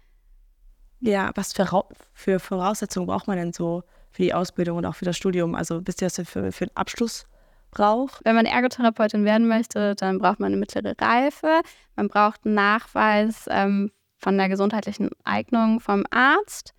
[1.01, 5.05] Ja, was für, für Voraussetzungen braucht man denn so für die Ausbildung und auch für
[5.05, 5.55] das Studium?
[5.55, 7.27] Also wisst ihr, was ihr für, für einen Abschluss
[7.71, 8.25] braucht.
[8.25, 11.61] Wenn man Ergotherapeutin werden möchte, dann braucht man eine mittlere Reife.
[11.97, 16.75] Man braucht einen Nachweis ähm, von der gesundheitlichen Eignung vom Arzt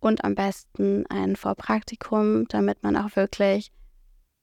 [0.00, 3.70] und am besten ein Vorpraktikum, damit man auch wirklich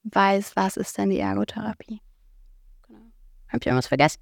[0.03, 2.01] weiß, was ist denn die Ergotherapie.
[2.87, 2.99] Genau.
[3.49, 4.19] Habe ich irgendwas vergessen?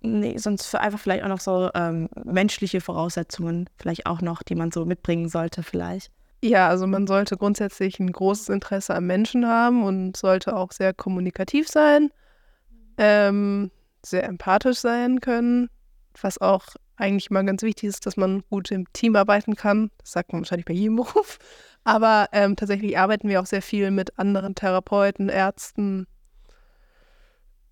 [0.00, 4.54] Nee, sonst für einfach vielleicht auch noch so ähm, menschliche Voraussetzungen, vielleicht auch noch, die
[4.54, 6.12] man so mitbringen sollte, vielleicht.
[6.44, 10.92] Ja, also man sollte grundsätzlich ein großes Interesse am Menschen haben und sollte auch sehr
[10.92, 12.10] kommunikativ sein,
[12.98, 13.70] ähm,
[14.04, 15.70] sehr empathisch sein können,
[16.20, 16.66] was auch
[16.96, 19.90] eigentlich mal ganz wichtig ist, dass man gut im Team arbeiten kann.
[19.98, 21.38] Das sagt man wahrscheinlich bei jedem Beruf.
[21.86, 26.06] Aber ähm, tatsächlich arbeiten wir auch sehr viel mit anderen Therapeuten, Ärzten,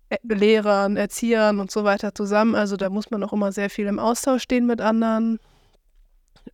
[0.09, 2.55] äh, Lehrern, Erziehern und so weiter zusammen.
[2.55, 5.39] Also da muss man auch immer sehr viel im Austausch stehen mit anderen.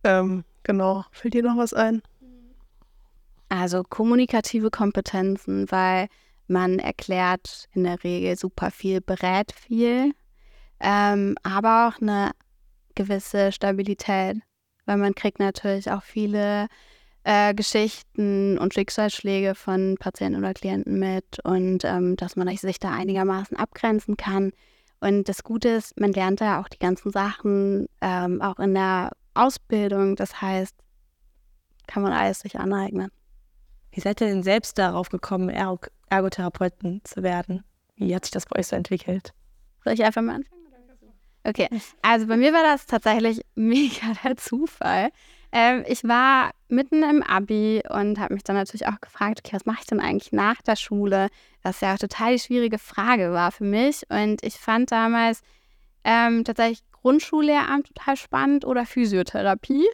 [0.04, 1.04] Ähm, Genau.
[1.10, 2.02] Fällt dir noch was ein?
[3.48, 6.08] Also kommunikative Kompetenzen, weil
[6.46, 10.14] man erklärt in der Regel super viel, berät viel,
[10.80, 12.30] ähm, aber auch eine
[12.94, 14.38] gewisse Stabilität,
[14.86, 16.68] weil man kriegt natürlich auch viele
[17.24, 22.90] äh, Geschichten und Schicksalsschläge von Patienten oder Klienten mit und ähm, dass man sich da
[22.90, 24.52] einigermaßen abgrenzen kann.
[25.00, 29.10] Und das Gute ist, man lernt da auch die ganzen Sachen ähm, auch in der
[29.34, 30.16] Ausbildung.
[30.16, 30.76] Das heißt,
[31.86, 33.10] kann man alles sich aneignen.
[33.90, 37.64] Wie seid ihr denn selbst darauf gekommen, Erg Ergotherapeuten zu werden?
[37.96, 39.32] Wie hat sich das bei euch so entwickelt?
[39.84, 40.62] Soll ich einfach mal anfangen?
[41.44, 41.68] Okay,
[42.02, 45.10] also bei mir war das tatsächlich mega der Zufall.
[45.52, 49.66] Ähm, ich war mitten im Abi und habe mich dann natürlich auch gefragt, okay, was
[49.66, 51.28] mache ich denn eigentlich nach der Schule?
[51.62, 54.02] Was ja auch total die schwierige Frage war für mich.
[54.08, 55.42] Und ich fand damals
[56.04, 59.86] ähm, tatsächlich Grundschullehramt total spannend oder Physiotherapie.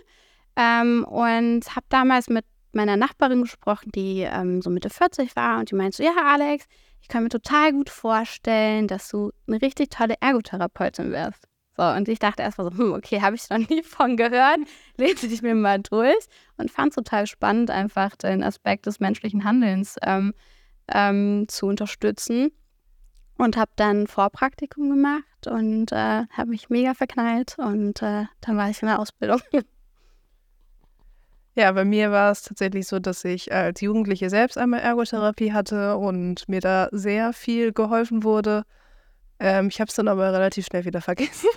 [0.57, 5.71] Ähm, und habe damals mit meiner Nachbarin gesprochen, die ähm, so Mitte 40 war und
[5.71, 6.67] die meinte so, ja Alex,
[7.01, 11.48] ich kann mir total gut vorstellen, dass du eine richtig tolle Ergotherapeutin wirst.
[11.79, 14.59] So, und ich dachte erstmal so, hm, okay, habe ich noch nie von gehört,
[14.97, 19.45] lese ich mir mal durch und fand es total spannend, einfach den Aspekt des menschlichen
[19.45, 20.35] Handelns ähm,
[20.93, 22.51] ähm, zu unterstützen
[23.37, 28.69] und habe dann Vorpraktikum gemacht und äh, habe mich mega verknallt und äh, dann war
[28.69, 29.41] ich in der Ausbildung.
[31.55, 35.97] Ja, bei mir war es tatsächlich so, dass ich als Jugendliche selbst einmal Ergotherapie hatte
[35.97, 38.63] und mir da sehr viel geholfen wurde.
[39.41, 41.49] Ähm, ich habe es dann aber relativ schnell wieder vergessen.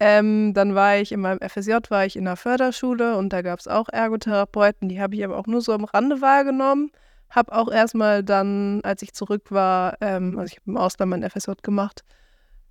[0.00, 3.60] Ähm, dann war ich in meinem FSJ, war ich in der Förderschule und da gab
[3.60, 6.90] es auch Ergotherapeuten, die habe ich aber auch nur so am Rande wahrgenommen.
[7.30, 11.28] Habe auch erstmal dann, als ich zurück war, ähm, also ich habe im Ausland mein
[11.28, 12.04] FSJ gemacht,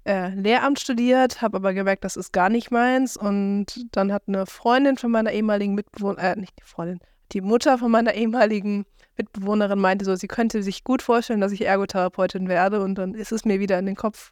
[0.04, 3.18] äh, Lehramt studiert, habe aber gemerkt, das ist gar nicht meins.
[3.18, 7.00] Und dann hat eine Freundin von meiner ehemaligen Mitbewohnerin, äh, nicht die Freundin,
[7.32, 8.86] die Mutter von meiner ehemaligen
[9.18, 12.82] Mitbewohnerin meinte so, sie könnte sich gut vorstellen, dass ich Ergotherapeutin werde.
[12.82, 14.32] Und dann ist es mir wieder in den Kopf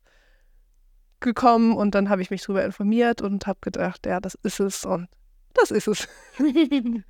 [1.22, 4.86] gekommen und dann habe ich mich darüber informiert und habe gedacht, ja, das ist es
[4.86, 5.08] und
[5.54, 6.08] das ist es.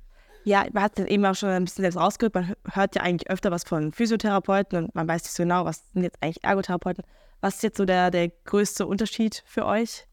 [0.44, 2.34] Ja, man hat es eben auch schon ein bisschen selbst rausgehört.
[2.34, 5.84] Man hört ja eigentlich öfter was von Physiotherapeuten und man weiß nicht so genau, was
[5.92, 7.04] sind jetzt eigentlich Ergotherapeuten.
[7.42, 10.06] Was ist jetzt so der, der größte Unterschied für euch?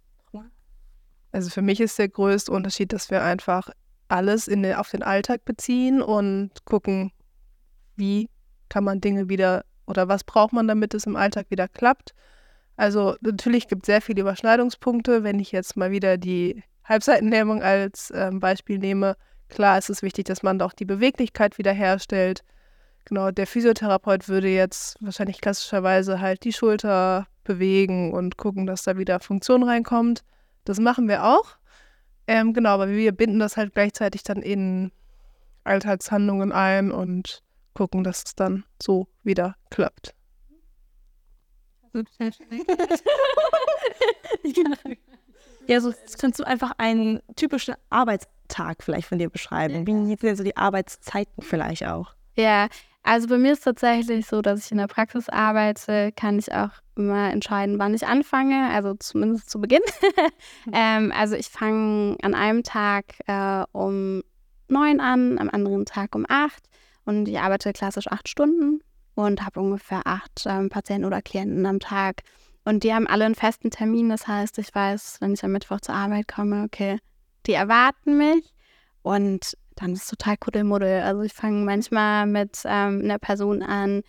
[1.31, 3.69] Also für mich ist der größte Unterschied, dass wir einfach
[4.07, 7.11] alles in den, auf den Alltag beziehen und gucken,
[7.95, 8.29] wie
[8.69, 12.13] kann man Dinge wieder oder was braucht man, damit es im Alltag wieder klappt.
[12.77, 15.23] Also natürlich gibt es sehr viele Überschneidungspunkte.
[15.23, 19.17] Wenn ich jetzt mal wieder die Halbseitenlähmung als ähm, Beispiel nehme,
[19.49, 22.43] klar ist es wichtig, dass man auch die Beweglichkeit wiederherstellt.
[23.05, 28.97] Genau, der Physiotherapeut würde jetzt wahrscheinlich klassischerweise halt die Schulter bewegen und gucken, dass da
[28.97, 30.23] wieder Funktion reinkommt.
[30.65, 31.57] Das machen wir auch.
[32.27, 34.91] Ähm, genau, aber wir binden das halt gleichzeitig dann in
[35.63, 37.41] Alltagshandlungen ein und
[37.73, 40.16] gucken, dass es dann so wieder klappt.
[45.67, 49.87] ja, so kannst du einfach einen typischen Arbeitstag vielleicht von dir beschreiben.
[49.87, 52.13] Wie sind denn so die Arbeitszeiten vielleicht auch?
[52.35, 52.67] Ja,
[53.03, 56.71] also bei mir ist tatsächlich so, dass ich in der Praxis arbeite, kann ich auch
[56.95, 59.81] immer entscheiden, wann ich anfange, also zumindest zu Beginn.
[60.73, 64.23] ähm, also ich fange an einem Tag äh, um
[64.67, 66.63] neun an, am anderen Tag um acht
[67.05, 68.81] und ich arbeite klassisch acht Stunden
[69.17, 72.21] und habe ungefähr acht ähm, Patienten oder Klienten am Tag.
[72.63, 74.09] Und die haben alle einen festen Termin.
[74.09, 76.99] Das heißt, ich weiß, wenn ich am Mittwoch zur Arbeit komme, okay,
[77.45, 78.53] die erwarten mich.
[79.01, 81.01] Und dann ist es total Kuddelmuddel.
[81.01, 84.03] Also ich fange manchmal mit ähm, einer Person an,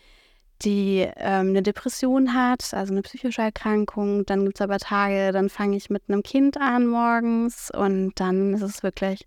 [0.63, 4.27] die ähm, eine Depression hat, also eine psychische Erkrankung.
[4.27, 8.55] Dann gibt es aber Tage, dann fange ich mit einem Kind an morgens und dann
[8.55, 9.27] ist es wirklich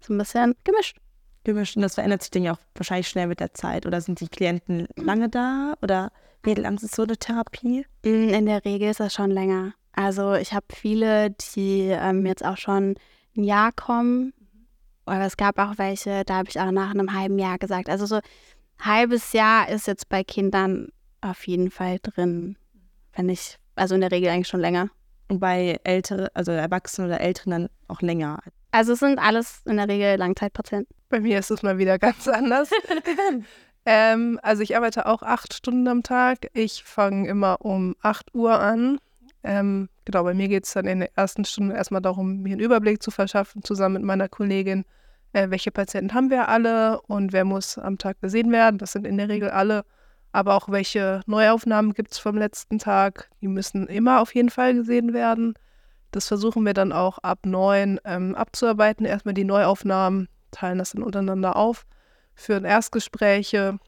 [0.00, 0.96] so ein bisschen gemischt.
[1.44, 3.86] Gemischt und das verändert sich dann ja auch wahrscheinlich schnell mit der Zeit.
[3.86, 6.10] Oder sind die Klienten lange da oder
[6.42, 7.86] wie lang ist so eine Therapie?
[8.04, 9.74] Mm, in der Regel ist das schon länger.
[9.92, 12.96] Also ich habe viele, die ähm, jetzt auch schon
[13.36, 14.32] ein Jahr kommen.
[15.06, 17.88] Aber es gab auch welche, da habe ich auch nach einem halben Jahr gesagt.
[17.88, 18.20] Also so
[18.80, 20.88] halbes Jahr ist jetzt bei Kindern
[21.20, 22.56] auf jeden Fall drin.
[23.12, 24.88] Wenn ich, also in der Regel eigentlich schon länger.
[25.28, 28.40] Und bei älteren, also Erwachsenen oder Älteren dann auch länger.
[28.74, 30.92] Also es sind alles in der Regel Langzeitpatienten.
[31.08, 32.70] Bei mir ist es mal wieder ganz anders.
[33.86, 36.48] ähm, also ich arbeite auch acht Stunden am Tag.
[36.54, 38.98] Ich fange immer um 8 Uhr an.
[39.44, 42.60] Ähm, genau, bei mir geht es dann in der ersten Stunde erstmal darum, mir einen
[42.60, 44.84] Überblick zu verschaffen, zusammen mit meiner Kollegin,
[45.34, 48.78] äh, welche Patienten haben wir alle und wer muss am Tag gesehen werden.
[48.78, 49.84] Das sind in der Regel alle.
[50.32, 53.30] Aber auch welche Neuaufnahmen gibt es vom letzten Tag.
[53.40, 55.54] Die müssen immer auf jeden Fall gesehen werden.
[56.14, 59.04] Das versuchen wir dann auch ab neun ähm, abzuarbeiten.
[59.04, 61.86] Erstmal die Neuaufnahmen, teilen das dann untereinander auf,
[62.36, 63.78] führen Erstgespräche,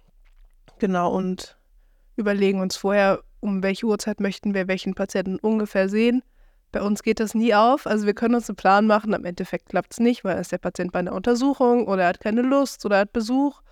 [0.81, 1.57] genau, und
[2.17, 6.25] überlegen uns vorher, um welche Uhrzeit möchten wir welchen Patienten ungefähr sehen.
[6.73, 7.87] Bei uns geht das nie auf.
[7.87, 10.59] Also wir können uns einen Plan machen, am Endeffekt klappt es nicht, weil ist der
[10.59, 13.63] Patient bei einer Untersuchung oder er hat keine Lust oder er hat Besuch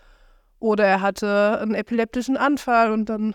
[0.60, 3.34] oder er hatte einen epileptischen Anfall und dann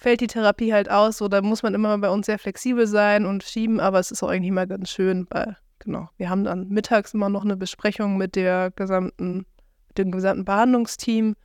[0.00, 1.22] fällt die Therapie halt aus.
[1.22, 4.28] Oder muss man immer bei uns sehr flexibel sein und schieben, aber es ist auch
[4.28, 8.34] eigentlich mal ganz schön, weil genau, wir haben dann mittags immer noch eine Besprechung mit
[8.34, 9.46] der gesamten,
[9.88, 11.36] mit dem gesamten Behandlungsteam,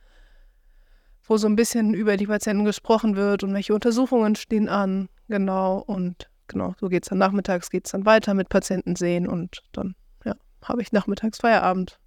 [1.24, 5.78] wo so ein bisschen über die Patienten gesprochen wird und welche Untersuchungen stehen an, genau
[5.78, 9.62] und genau, so geht es dann nachmittags, geht es dann weiter mit Patienten sehen und
[9.72, 11.98] dann, ja, habe ich nachmittags Feierabend.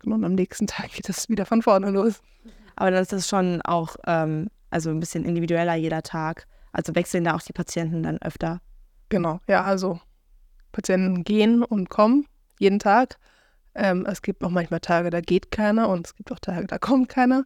[0.00, 2.20] Genau, und am nächsten Tag geht es wieder von vorne los.
[2.76, 6.46] Aber das ist schon auch, ähm, also ein bisschen individueller jeder Tag.
[6.72, 8.60] Also wechseln da auch die Patienten dann öfter.
[9.08, 10.00] Genau, ja, also
[10.72, 12.26] Patienten gehen und kommen
[12.58, 13.18] jeden Tag.
[13.74, 16.78] Ähm, es gibt auch manchmal Tage, da geht keiner und es gibt auch Tage, da
[16.78, 17.44] kommt keiner.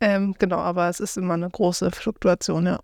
[0.00, 2.80] Ähm, genau, aber es ist immer eine große Fluktuation, ja.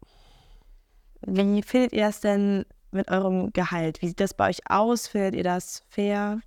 [1.27, 4.03] Wie findet ihr das denn mit eurem Gehalt?
[4.03, 5.07] Wie sieht das bei euch aus?
[5.07, 6.41] Findet ihr das fair?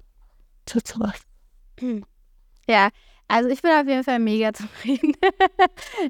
[2.68, 2.90] Ja,
[3.28, 5.14] also ich bin auf jeden Fall mega zufrieden.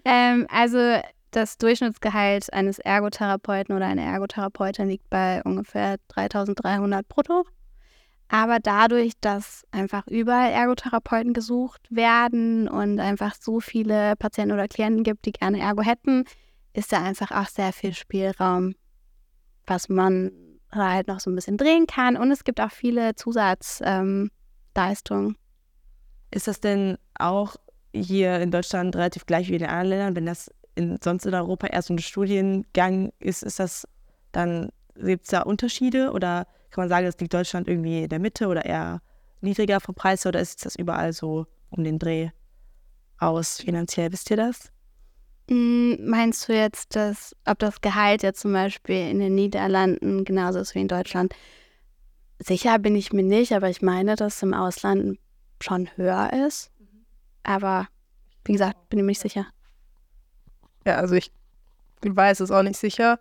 [0.05, 0.99] ähm, also
[1.31, 7.45] das Durchschnittsgehalt eines Ergotherapeuten oder einer Ergotherapeutin liegt bei ungefähr 3300 brutto.
[8.27, 15.03] Aber dadurch, dass einfach überall Ergotherapeuten gesucht werden und einfach so viele Patienten oder Klienten
[15.03, 16.23] gibt, die gerne Ergo hätten,
[16.73, 18.73] ist da einfach auch sehr viel Spielraum,
[19.67, 20.31] was man
[20.71, 22.17] halt noch so ein bisschen drehen kann.
[22.17, 24.31] Und es gibt auch viele Zusatzleistungen.
[25.27, 25.35] Ähm,
[26.35, 27.55] ist das denn auch
[27.93, 30.15] hier in Deutschland relativ gleich wie in den anderen Ländern?
[30.15, 33.87] Wenn das in, sonst in Europa erst ein Studiengang ist, ist das
[34.33, 38.19] dann, gibt es da Unterschiede oder kann man sagen, das liegt Deutschland irgendwie in der
[38.19, 39.01] Mitte oder eher
[39.39, 42.31] niedriger vom Preis oder ist das überall so um den Dreh
[43.17, 44.11] aus finanziell?
[44.11, 44.73] Wisst ihr das?
[45.49, 50.59] Hm, meinst du jetzt, dass, ob das Gehalt jetzt zum Beispiel in den Niederlanden genauso
[50.59, 51.33] ist wie in Deutschland?
[52.39, 55.17] Sicher bin ich mir nicht, aber ich meine, dass im Ausland
[55.61, 56.71] schon höher ist.
[57.43, 57.87] Aber
[58.45, 59.47] wie gesagt, bin ich mir nicht sicher.
[60.85, 61.31] Ja, also ich
[62.03, 63.19] weiß es auch nicht sicher.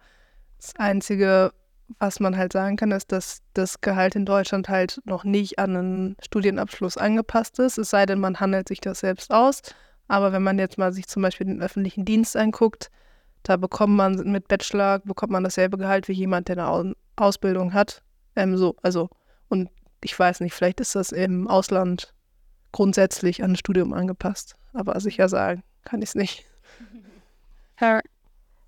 [0.58, 1.52] Das Einzige,
[1.98, 5.76] was man halt sagen kann, ist, dass das Gehalt in Deutschland halt noch nicht an
[5.76, 9.62] einen Studienabschluss angepasst ist, es sei denn, man handelt sich das selbst aus.
[10.08, 12.90] Aber wenn man jetzt mal sich zum Beispiel den öffentlichen Dienst anguckt,
[13.42, 18.02] da bekommt man mit Bachelor bekommt man dasselbe Gehalt wie jemand, der eine Ausbildung hat.
[18.36, 19.08] Ähm, so, also,
[19.48, 19.70] und
[20.02, 22.14] ich weiß nicht, vielleicht ist das im Ausland
[22.74, 24.56] grundsätzlich an ein Studium angepasst.
[24.72, 26.44] Aber sicher sagen kann ich es nicht.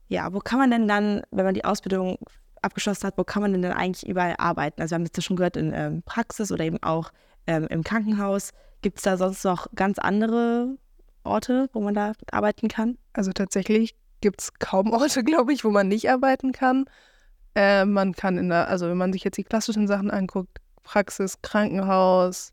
[0.09, 2.19] Ja, wo kann man denn dann, wenn man die Ausbildung
[2.63, 4.81] abgeschlossen hat, wo kann man denn dann eigentlich überall arbeiten?
[4.81, 7.11] Also wir haben jetzt schon gehört in ähm, Praxis oder eben auch
[7.49, 8.53] ähm, im Krankenhaus.
[8.83, 10.77] Gibt es da sonst noch ganz andere
[11.25, 12.99] Orte, wo man da arbeiten kann?
[13.15, 16.85] Also tatsächlich gibt es kaum Orte, glaube ich, wo man nicht arbeiten kann.
[17.57, 21.43] Äh, man kann in der, also wenn man sich jetzt die klassischen Sachen anguckt, Praxis,
[21.43, 22.53] Krankenhaus,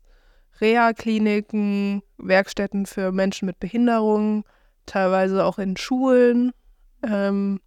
[0.60, 4.44] Reha-Kliniken, Werkstätten für Menschen mit Behinderungen,
[4.86, 6.52] teilweise auch in Schulen.
[7.02, 7.60] Ähm,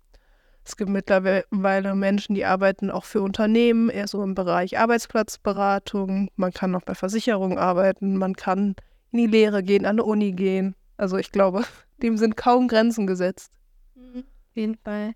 [0.63, 6.29] es gibt mittlerweile Menschen, die arbeiten auch für Unternehmen, eher so im Bereich Arbeitsplatzberatung.
[6.35, 8.75] Man kann auch bei Versicherungen arbeiten, man kann
[9.11, 10.75] in die Lehre gehen, an eine Uni gehen.
[10.97, 11.63] Also ich glaube,
[12.01, 13.51] dem sind kaum Grenzen gesetzt.
[13.95, 15.13] Mhm, auf jeden Fall.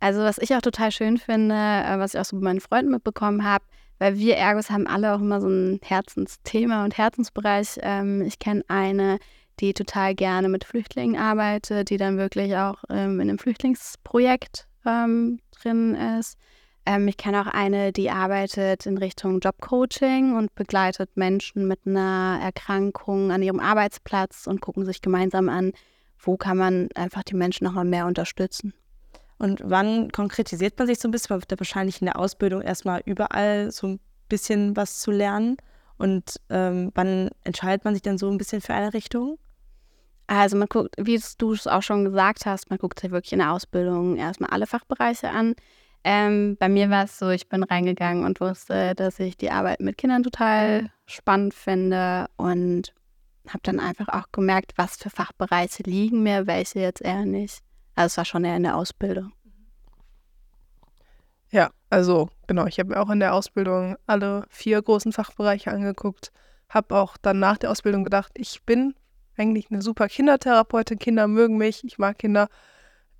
[0.00, 2.90] Also was ich auch total schön finde, äh, was ich auch so bei meinen Freunden
[2.90, 3.64] mitbekommen habe,
[3.98, 7.78] weil wir Ergos haben alle auch immer so ein Herzensthema und Herzensbereich.
[7.82, 9.18] Ähm, ich kenne eine,
[9.60, 15.40] die total gerne mit Flüchtlingen arbeitet, die dann wirklich auch ähm, in einem Flüchtlingsprojekt ähm,
[15.50, 16.38] drin ist.
[17.06, 23.30] ich kenne auch eine, die arbeitet in Richtung Jobcoaching und begleitet Menschen mit einer Erkrankung
[23.30, 25.72] an ihrem Arbeitsplatz und gucken sich gemeinsam an,
[26.18, 28.72] wo kann man einfach die Menschen noch mal mehr unterstützen.
[29.38, 31.34] Und wann konkretisiert man sich so ein bisschen?
[31.34, 35.56] Man wird ja wahrscheinlich in der Ausbildung erstmal überall so ein bisschen was zu lernen.
[35.96, 39.38] Und ähm, wann entscheidet man sich dann so ein bisschen für eine Richtung?
[40.26, 43.38] Also man guckt, wie du es auch schon gesagt hast, man guckt sich wirklich in
[43.38, 45.54] der Ausbildung erstmal alle Fachbereiche an.
[46.04, 49.80] Ähm, bei mir war es so, ich bin reingegangen und wusste, dass ich die Arbeit
[49.80, 52.94] mit Kindern total spannend finde und
[53.48, 57.62] habe dann einfach auch gemerkt, was für Fachbereiche liegen mir, welche jetzt eher nicht.
[57.98, 59.32] Also es war schon eher in der Ausbildung.
[61.50, 66.30] Ja, also genau, ich habe mir auch in der Ausbildung alle vier großen Fachbereiche angeguckt,
[66.68, 68.94] habe auch dann nach der Ausbildung gedacht, ich bin
[69.36, 72.48] eigentlich eine super Kindertherapeutin, Kinder mögen mich, ich mag Kinder.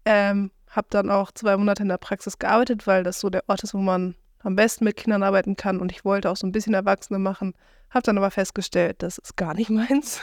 [0.05, 3.65] Ähm, habe dann auch zwei Monate in der Praxis gearbeitet, weil das so der Ort
[3.65, 4.15] ist, wo man
[4.45, 7.55] am besten mit Kindern arbeiten kann und ich wollte auch so ein bisschen Erwachsene machen.
[7.91, 10.21] Habe dann aber festgestellt, das ist gar nicht meins.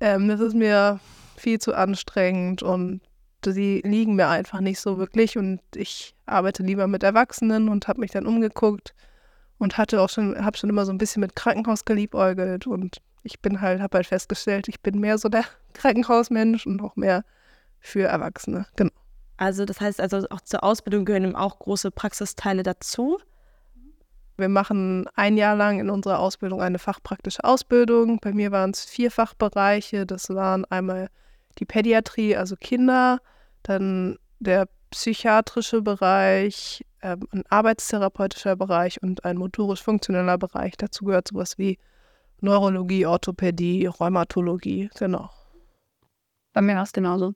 [0.00, 0.98] ähm, das ist mir
[1.36, 3.00] viel zu anstrengend und
[3.46, 8.00] die liegen mir einfach nicht so wirklich und ich arbeite lieber mit Erwachsenen und habe
[8.00, 8.94] mich dann umgeguckt
[9.58, 13.40] und hatte auch schon, habe schon immer so ein bisschen mit Krankenhaus geliebäugelt und ich
[13.40, 17.24] bin halt, habe halt festgestellt, ich bin mehr so der Krankenhausmensch und auch mehr
[17.80, 18.92] für Erwachsene, genau.
[19.36, 23.18] Also das heißt also auch zur Ausbildung gehören auch große Praxisteile dazu.
[24.36, 28.18] Wir machen ein Jahr lang in unserer Ausbildung eine fachpraktische Ausbildung.
[28.20, 30.04] Bei mir waren es vier Fachbereiche.
[30.04, 31.08] Das waren einmal
[31.60, 33.20] die Pädiatrie, also Kinder,
[33.62, 40.76] dann der psychiatrische Bereich, äh, ein arbeitstherapeutischer Bereich und ein motorisch-funktioneller Bereich.
[40.76, 41.78] Dazu gehört sowas wie
[42.40, 45.30] Neurologie, Orthopädie, Rheumatologie, genau.
[46.52, 47.34] Bei mir war es genauso.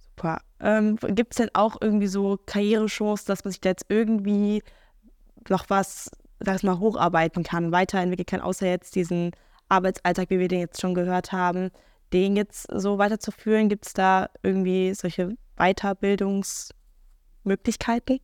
[0.00, 0.40] Super.
[0.60, 4.62] Ähm, Gibt es denn auch irgendwie so Karrierechancen, dass man sich da jetzt irgendwie
[5.48, 9.30] noch was, sag ich mal, hocharbeiten kann, weiterentwickeln kann, außer jetzt diesen
[9.68, 11.70] Arbeitsalltag, wie wir den jetzt schon gehört haben?
[12.12, 13.68] Den jetzt so weiterzuführen?
[13.68, 18.20] Gibt es da irgendwie solche Weiterbildungsmöglichkeiten?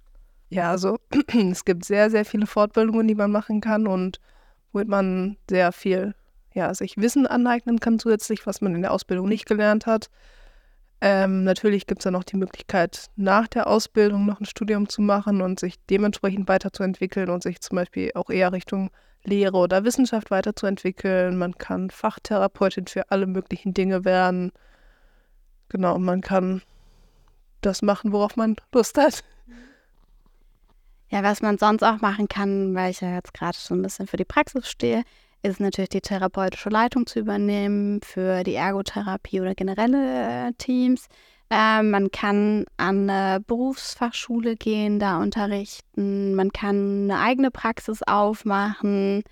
[0.51, 0.99] Ja, also
[1.51, 4.21] es gibt sehr, sehr viele Fortbildungen, die man machen kann und
[4.73, 6.15] womit man sehr viel
[6.55, 10.09] ja, sich Wissen aneignen kann zusätzlich, was man in der Ausbildung nicht gelernt hat.
[11.01, 15.01] Ähm, natürlich gibt es dann auch die Möglichkeit, nach der Ausbildung noch ein Studium zu
[15.01, 18.91] machen und sich dementsprechend weiterzuentwickeln und sich zum Beispiel auch eher Richtung
[19.25, 21.37] Lehre oder Wissenschaft weiterzuentwickeln.
[21.37, 24.53] Man kann Fachtherapeutin für alle möglichen Dinge werden.
[25.69, 26.63] Genau, man kann
[27.61, 29.25] das machen, worauf man Lust hat.
[31.11, 34.07] Ja, was man sonst auch machen kann, weil ich ja jetzt gerade schon ein bisschen
[34.07, 35.05] für die Praxis stehe,
[35.43, 41.09] ist natürlich die therapeutische Leitung zu übernehmen für die Ergotherapie oder generelle äh, Teams.
[41.51, 46.35] Äh, man kann an eine Berufsfachschule gehen, da unterrichten.
[46.35, 49.23] Man kann eine eigene Praxis aufmachen.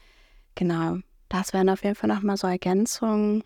[0.54, 0.98] Genau,
[1.28, 3.44] das wären auf jeden Fall nochmal so Ergänzungen.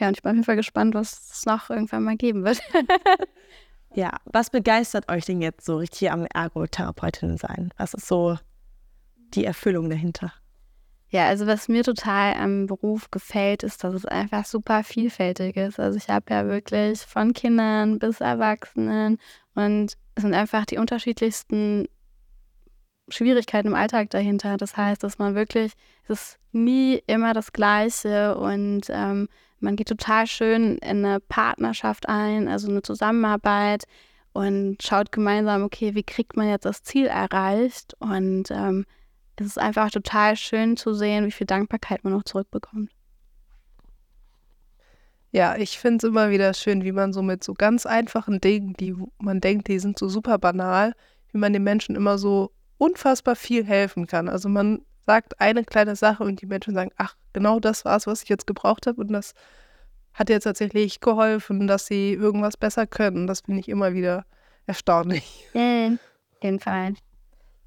[0.00, 2.60] Ja, und ich bin auf jeden Fall gespannt, was es noch irgendwann mal geben wird.
[3.94, 7.74] ja, was begeistert euch denn jetzt so richtig am Ergotherapeutin sein?
[7.76, 8.38] Was ist so
[9.34, 10.32] die Erfüllung dahinter?
[11.10, 15.80] Ja, also was mir total am Beruf gefällt, ist, dass es einfach super vielfältig ist.
[15.80, 19.18] Also ich habe ja wirklich von Kindern bis Erwachsenen
[19.54, 21.88] und es sind einfach die unterschiedlichsten
[23.08, 24.58] Schwierigkeiten im Alltag dahinter.
[24.58, 25.72] Das heißt, dass man wirklich,
[26.04, 29.28] es ist nie immer das Gleiche und ähm,
[29.60, 33.84] man geht total schön in eine Partnerschaft ein, also eine Zusammenarbeit
[34.34, 38.84] und schaut gemeinsam, okay, wie kriegt man jetzt das Ziel erreicht und ähm,
[39.40, 42.90] es ist einfach total schön zu sehen, wie viel Dankbarkeit man noch zurückbekommt.
[45.30, 48.72] Ja, ich finde es immer wieder schön, wie man so mit so ganz einfachen Dingen,
[48.74, 50.94] die man denkt, die sind so super banal,
[51.32, 54.28] wie man den Menschen immer so unfassbar viel helfen kann.
[54.28, 58.06] Also man sagt eine kleine Sache und die Menschen sagen, ach, genau das war es,
[58.06, 59.34] was ich jetzt gebraucht habe und das
[60.14, 63.26] hat jetzt tatsächlich geholfen, dass sie irgendwas besser können.
[63.26, 64.24] Das finde ich immer wieder
[64.66, 65.46] erstaunlich.
[65.54, 65.98] Mhm,
[66.42, 66.94] jeden Fall.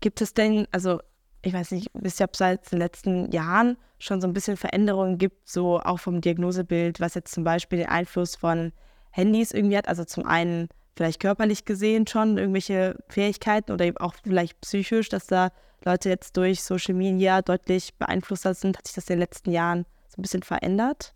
[0.02, 1.00] Gibt es denn, also
[1.44, 4.58] ich weiß nicht, wisst ihr, ob es seit den letzten Jahren schon so ein bisschen
[4.58, 8.72] Veränderungen gibt, so auch vom Diagnosebild, was jetzt zum Beispiel den Einfluss von
[9.12, 9.88] Handys irgendwie hat.
[9.88, 15.28] Also zum einen vielleicht körperlich gesehen schon irgendwelche Fähigkeiten oder eben auch vielleicht psychisch, dass
[15.28, 15.50] da
[15.84, 18.78] Leute jetzt durch Social Media deutlich beeinflusster sind.
[18.78, 21.14] Hat sich das in den letzten Jahren so ein bisschen verändert?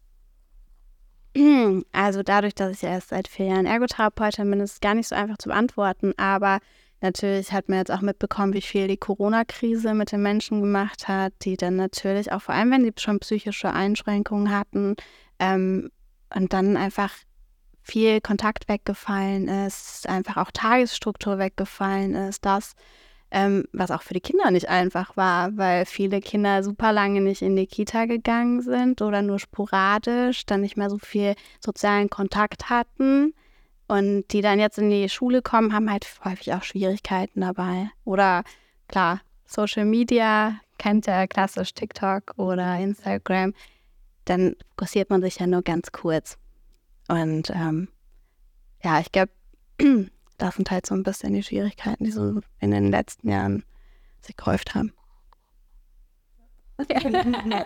[1.92, 5.10] Also dadurch, dass ich ja erst seit vier Jahren Ergotherapeutin bin, ist es gar nicht
[5.10, 6.14] so einfach zu beantworten.
[6.18, 6.60] Aber
[7.06, 11.34] Natürlich hat man jetzt auch mitbekommen, wie viel die Corona-Krise mit den Menschen gemacht hat,
[11.44, 14.96] die dann natürlich auch vor allem, wenn sie schon psychische Einschränkungen hatten
[15.38, 15.92] ähm,
[16.34, 17.12] und dann einfach
[17.84, 22.74] viel Kontakt weggefallen ist, einfach auch Tagesstruktur weggefallen ist, das,
[23.30, 27.44] ähm, was auch für die Kinder nicht einfach war, weil viele Kinder super lange nicht
[27.44, 32.72] in die Kita gegangen sind oder nur sporadisch, dann nicht mehr so viel sozialen Kontakt
[32.72, 33.36] hatten.
[33.88, 37.90] Und die dann jetzt in die Schule kommen, haben halt häufig auch Schwierigkeiten dabei.
[38.04, 38.44] Oder
[38.88, 43.54] klar, Social Media, kennt ja klassisch TikTok oder Instagram,
[44.26, 46.38] dann fokussiert man sich ja nur ganz kurz.
[47.08, 47.88] Und ähm,
[48.84, 49.32] ja, ich glaube,
[50.38, 53.64] das sind halt so ein bisschen die Schwierigkeiten, die so in den letzten Jahren
[54.22, 54.94] sich gehäuft haben.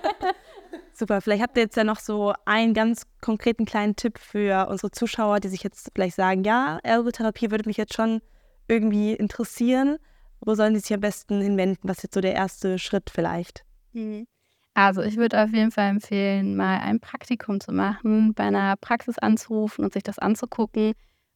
[0.93, 4.91] Super, vielleicht habt ihr jetzt ja noch so einen ganz konkreten kleinen Tipp für unsere
[4.91, 8.21] Zuschauer, die sich jetzt vielleicht sagen, ja, Ergotherapie würde mich jetzt schon
[8.67, 9.97] irgendwie interessieren.
[10.41, 11.89] Wo sollen sie sich am besten hinwenden?
[11.89, 13.63] Was ist jetzt so der erste Schritt vielleicht?
[13.93, 14.27] Mhm.
[14.73, 19.17] Also ich würde auf jeden Fall empfehlen, mal ein Praktikum zu machen, bei einer Praxis
[19.17, 20.93] anzurufen und sich das anzugucken,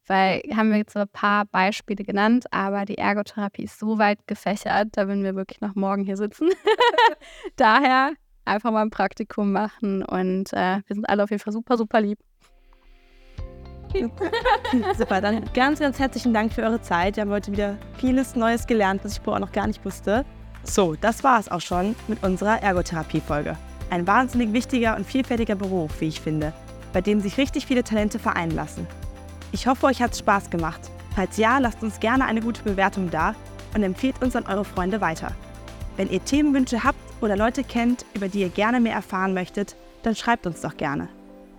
[0.07, 4.89] weil haben wir jetzt ein paar Beispiele genannt, aber die Ergotherapie ist so weit gefächert,
[4.93, 6.49] da würden wir wirklich noch morgen hier sitzen.
[7.55, 8.13] Daher
[8.45, 12.01] einfach mal ein Praktikum machen und äh, wir sind alle auf jeden Fall super, super
[12.01, 12.19] lieb.
[14.97, 17.15] Super, dann ganz, ganz herzlichen Dank für eure Zeit.
[17.15, 20.25] Wir haben heute wieder vieles Neues gelernt, was ich vorher noch gar nicht wusste.
[20.63, 23.55] So, das war es auch schon mit unserer Ergotherapie-Folge.
[23.89, 26.53] Ein wahnsinnig wichtiger und vielfältiger Beruf, wie ich finde,
[26.91, 28.87] bei dem sich richtig viele Talente vereinen lassen.
[29.53, 30.81] Ich hoffe, euch hat es Spaß gemacht.
[31.15, 33.35] Falls ja, lasst uns gerne eine gute Bewertung da
[33.75, 35.31] und empfehlt uns an eure Freunde weiter.
[35.95, 40.15] Wenn ihr Themenwünsche habt oder Leute kennt, über die ihr gerne mehr erfahren möchtet, dann
[40.15, 41.07] schreibt uns doch gerne.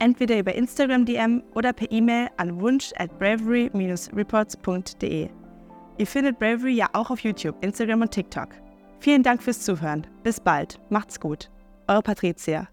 [0.00, 5.28] Entweder über Instagram DM oder per E-Mail an wunsch at bravery-reports.de.
[5.96, 8.48] Ihr findet Bravery ja auch auf YouTube, Instagram und TikTok.
[8.98, 10.04] Vielen Dank fürs Zuhören.
[10.24, 10.80] Bis bald.
[10.90, 11.48] Macht's gut.
[11.86, 12.66] Eure Patricia.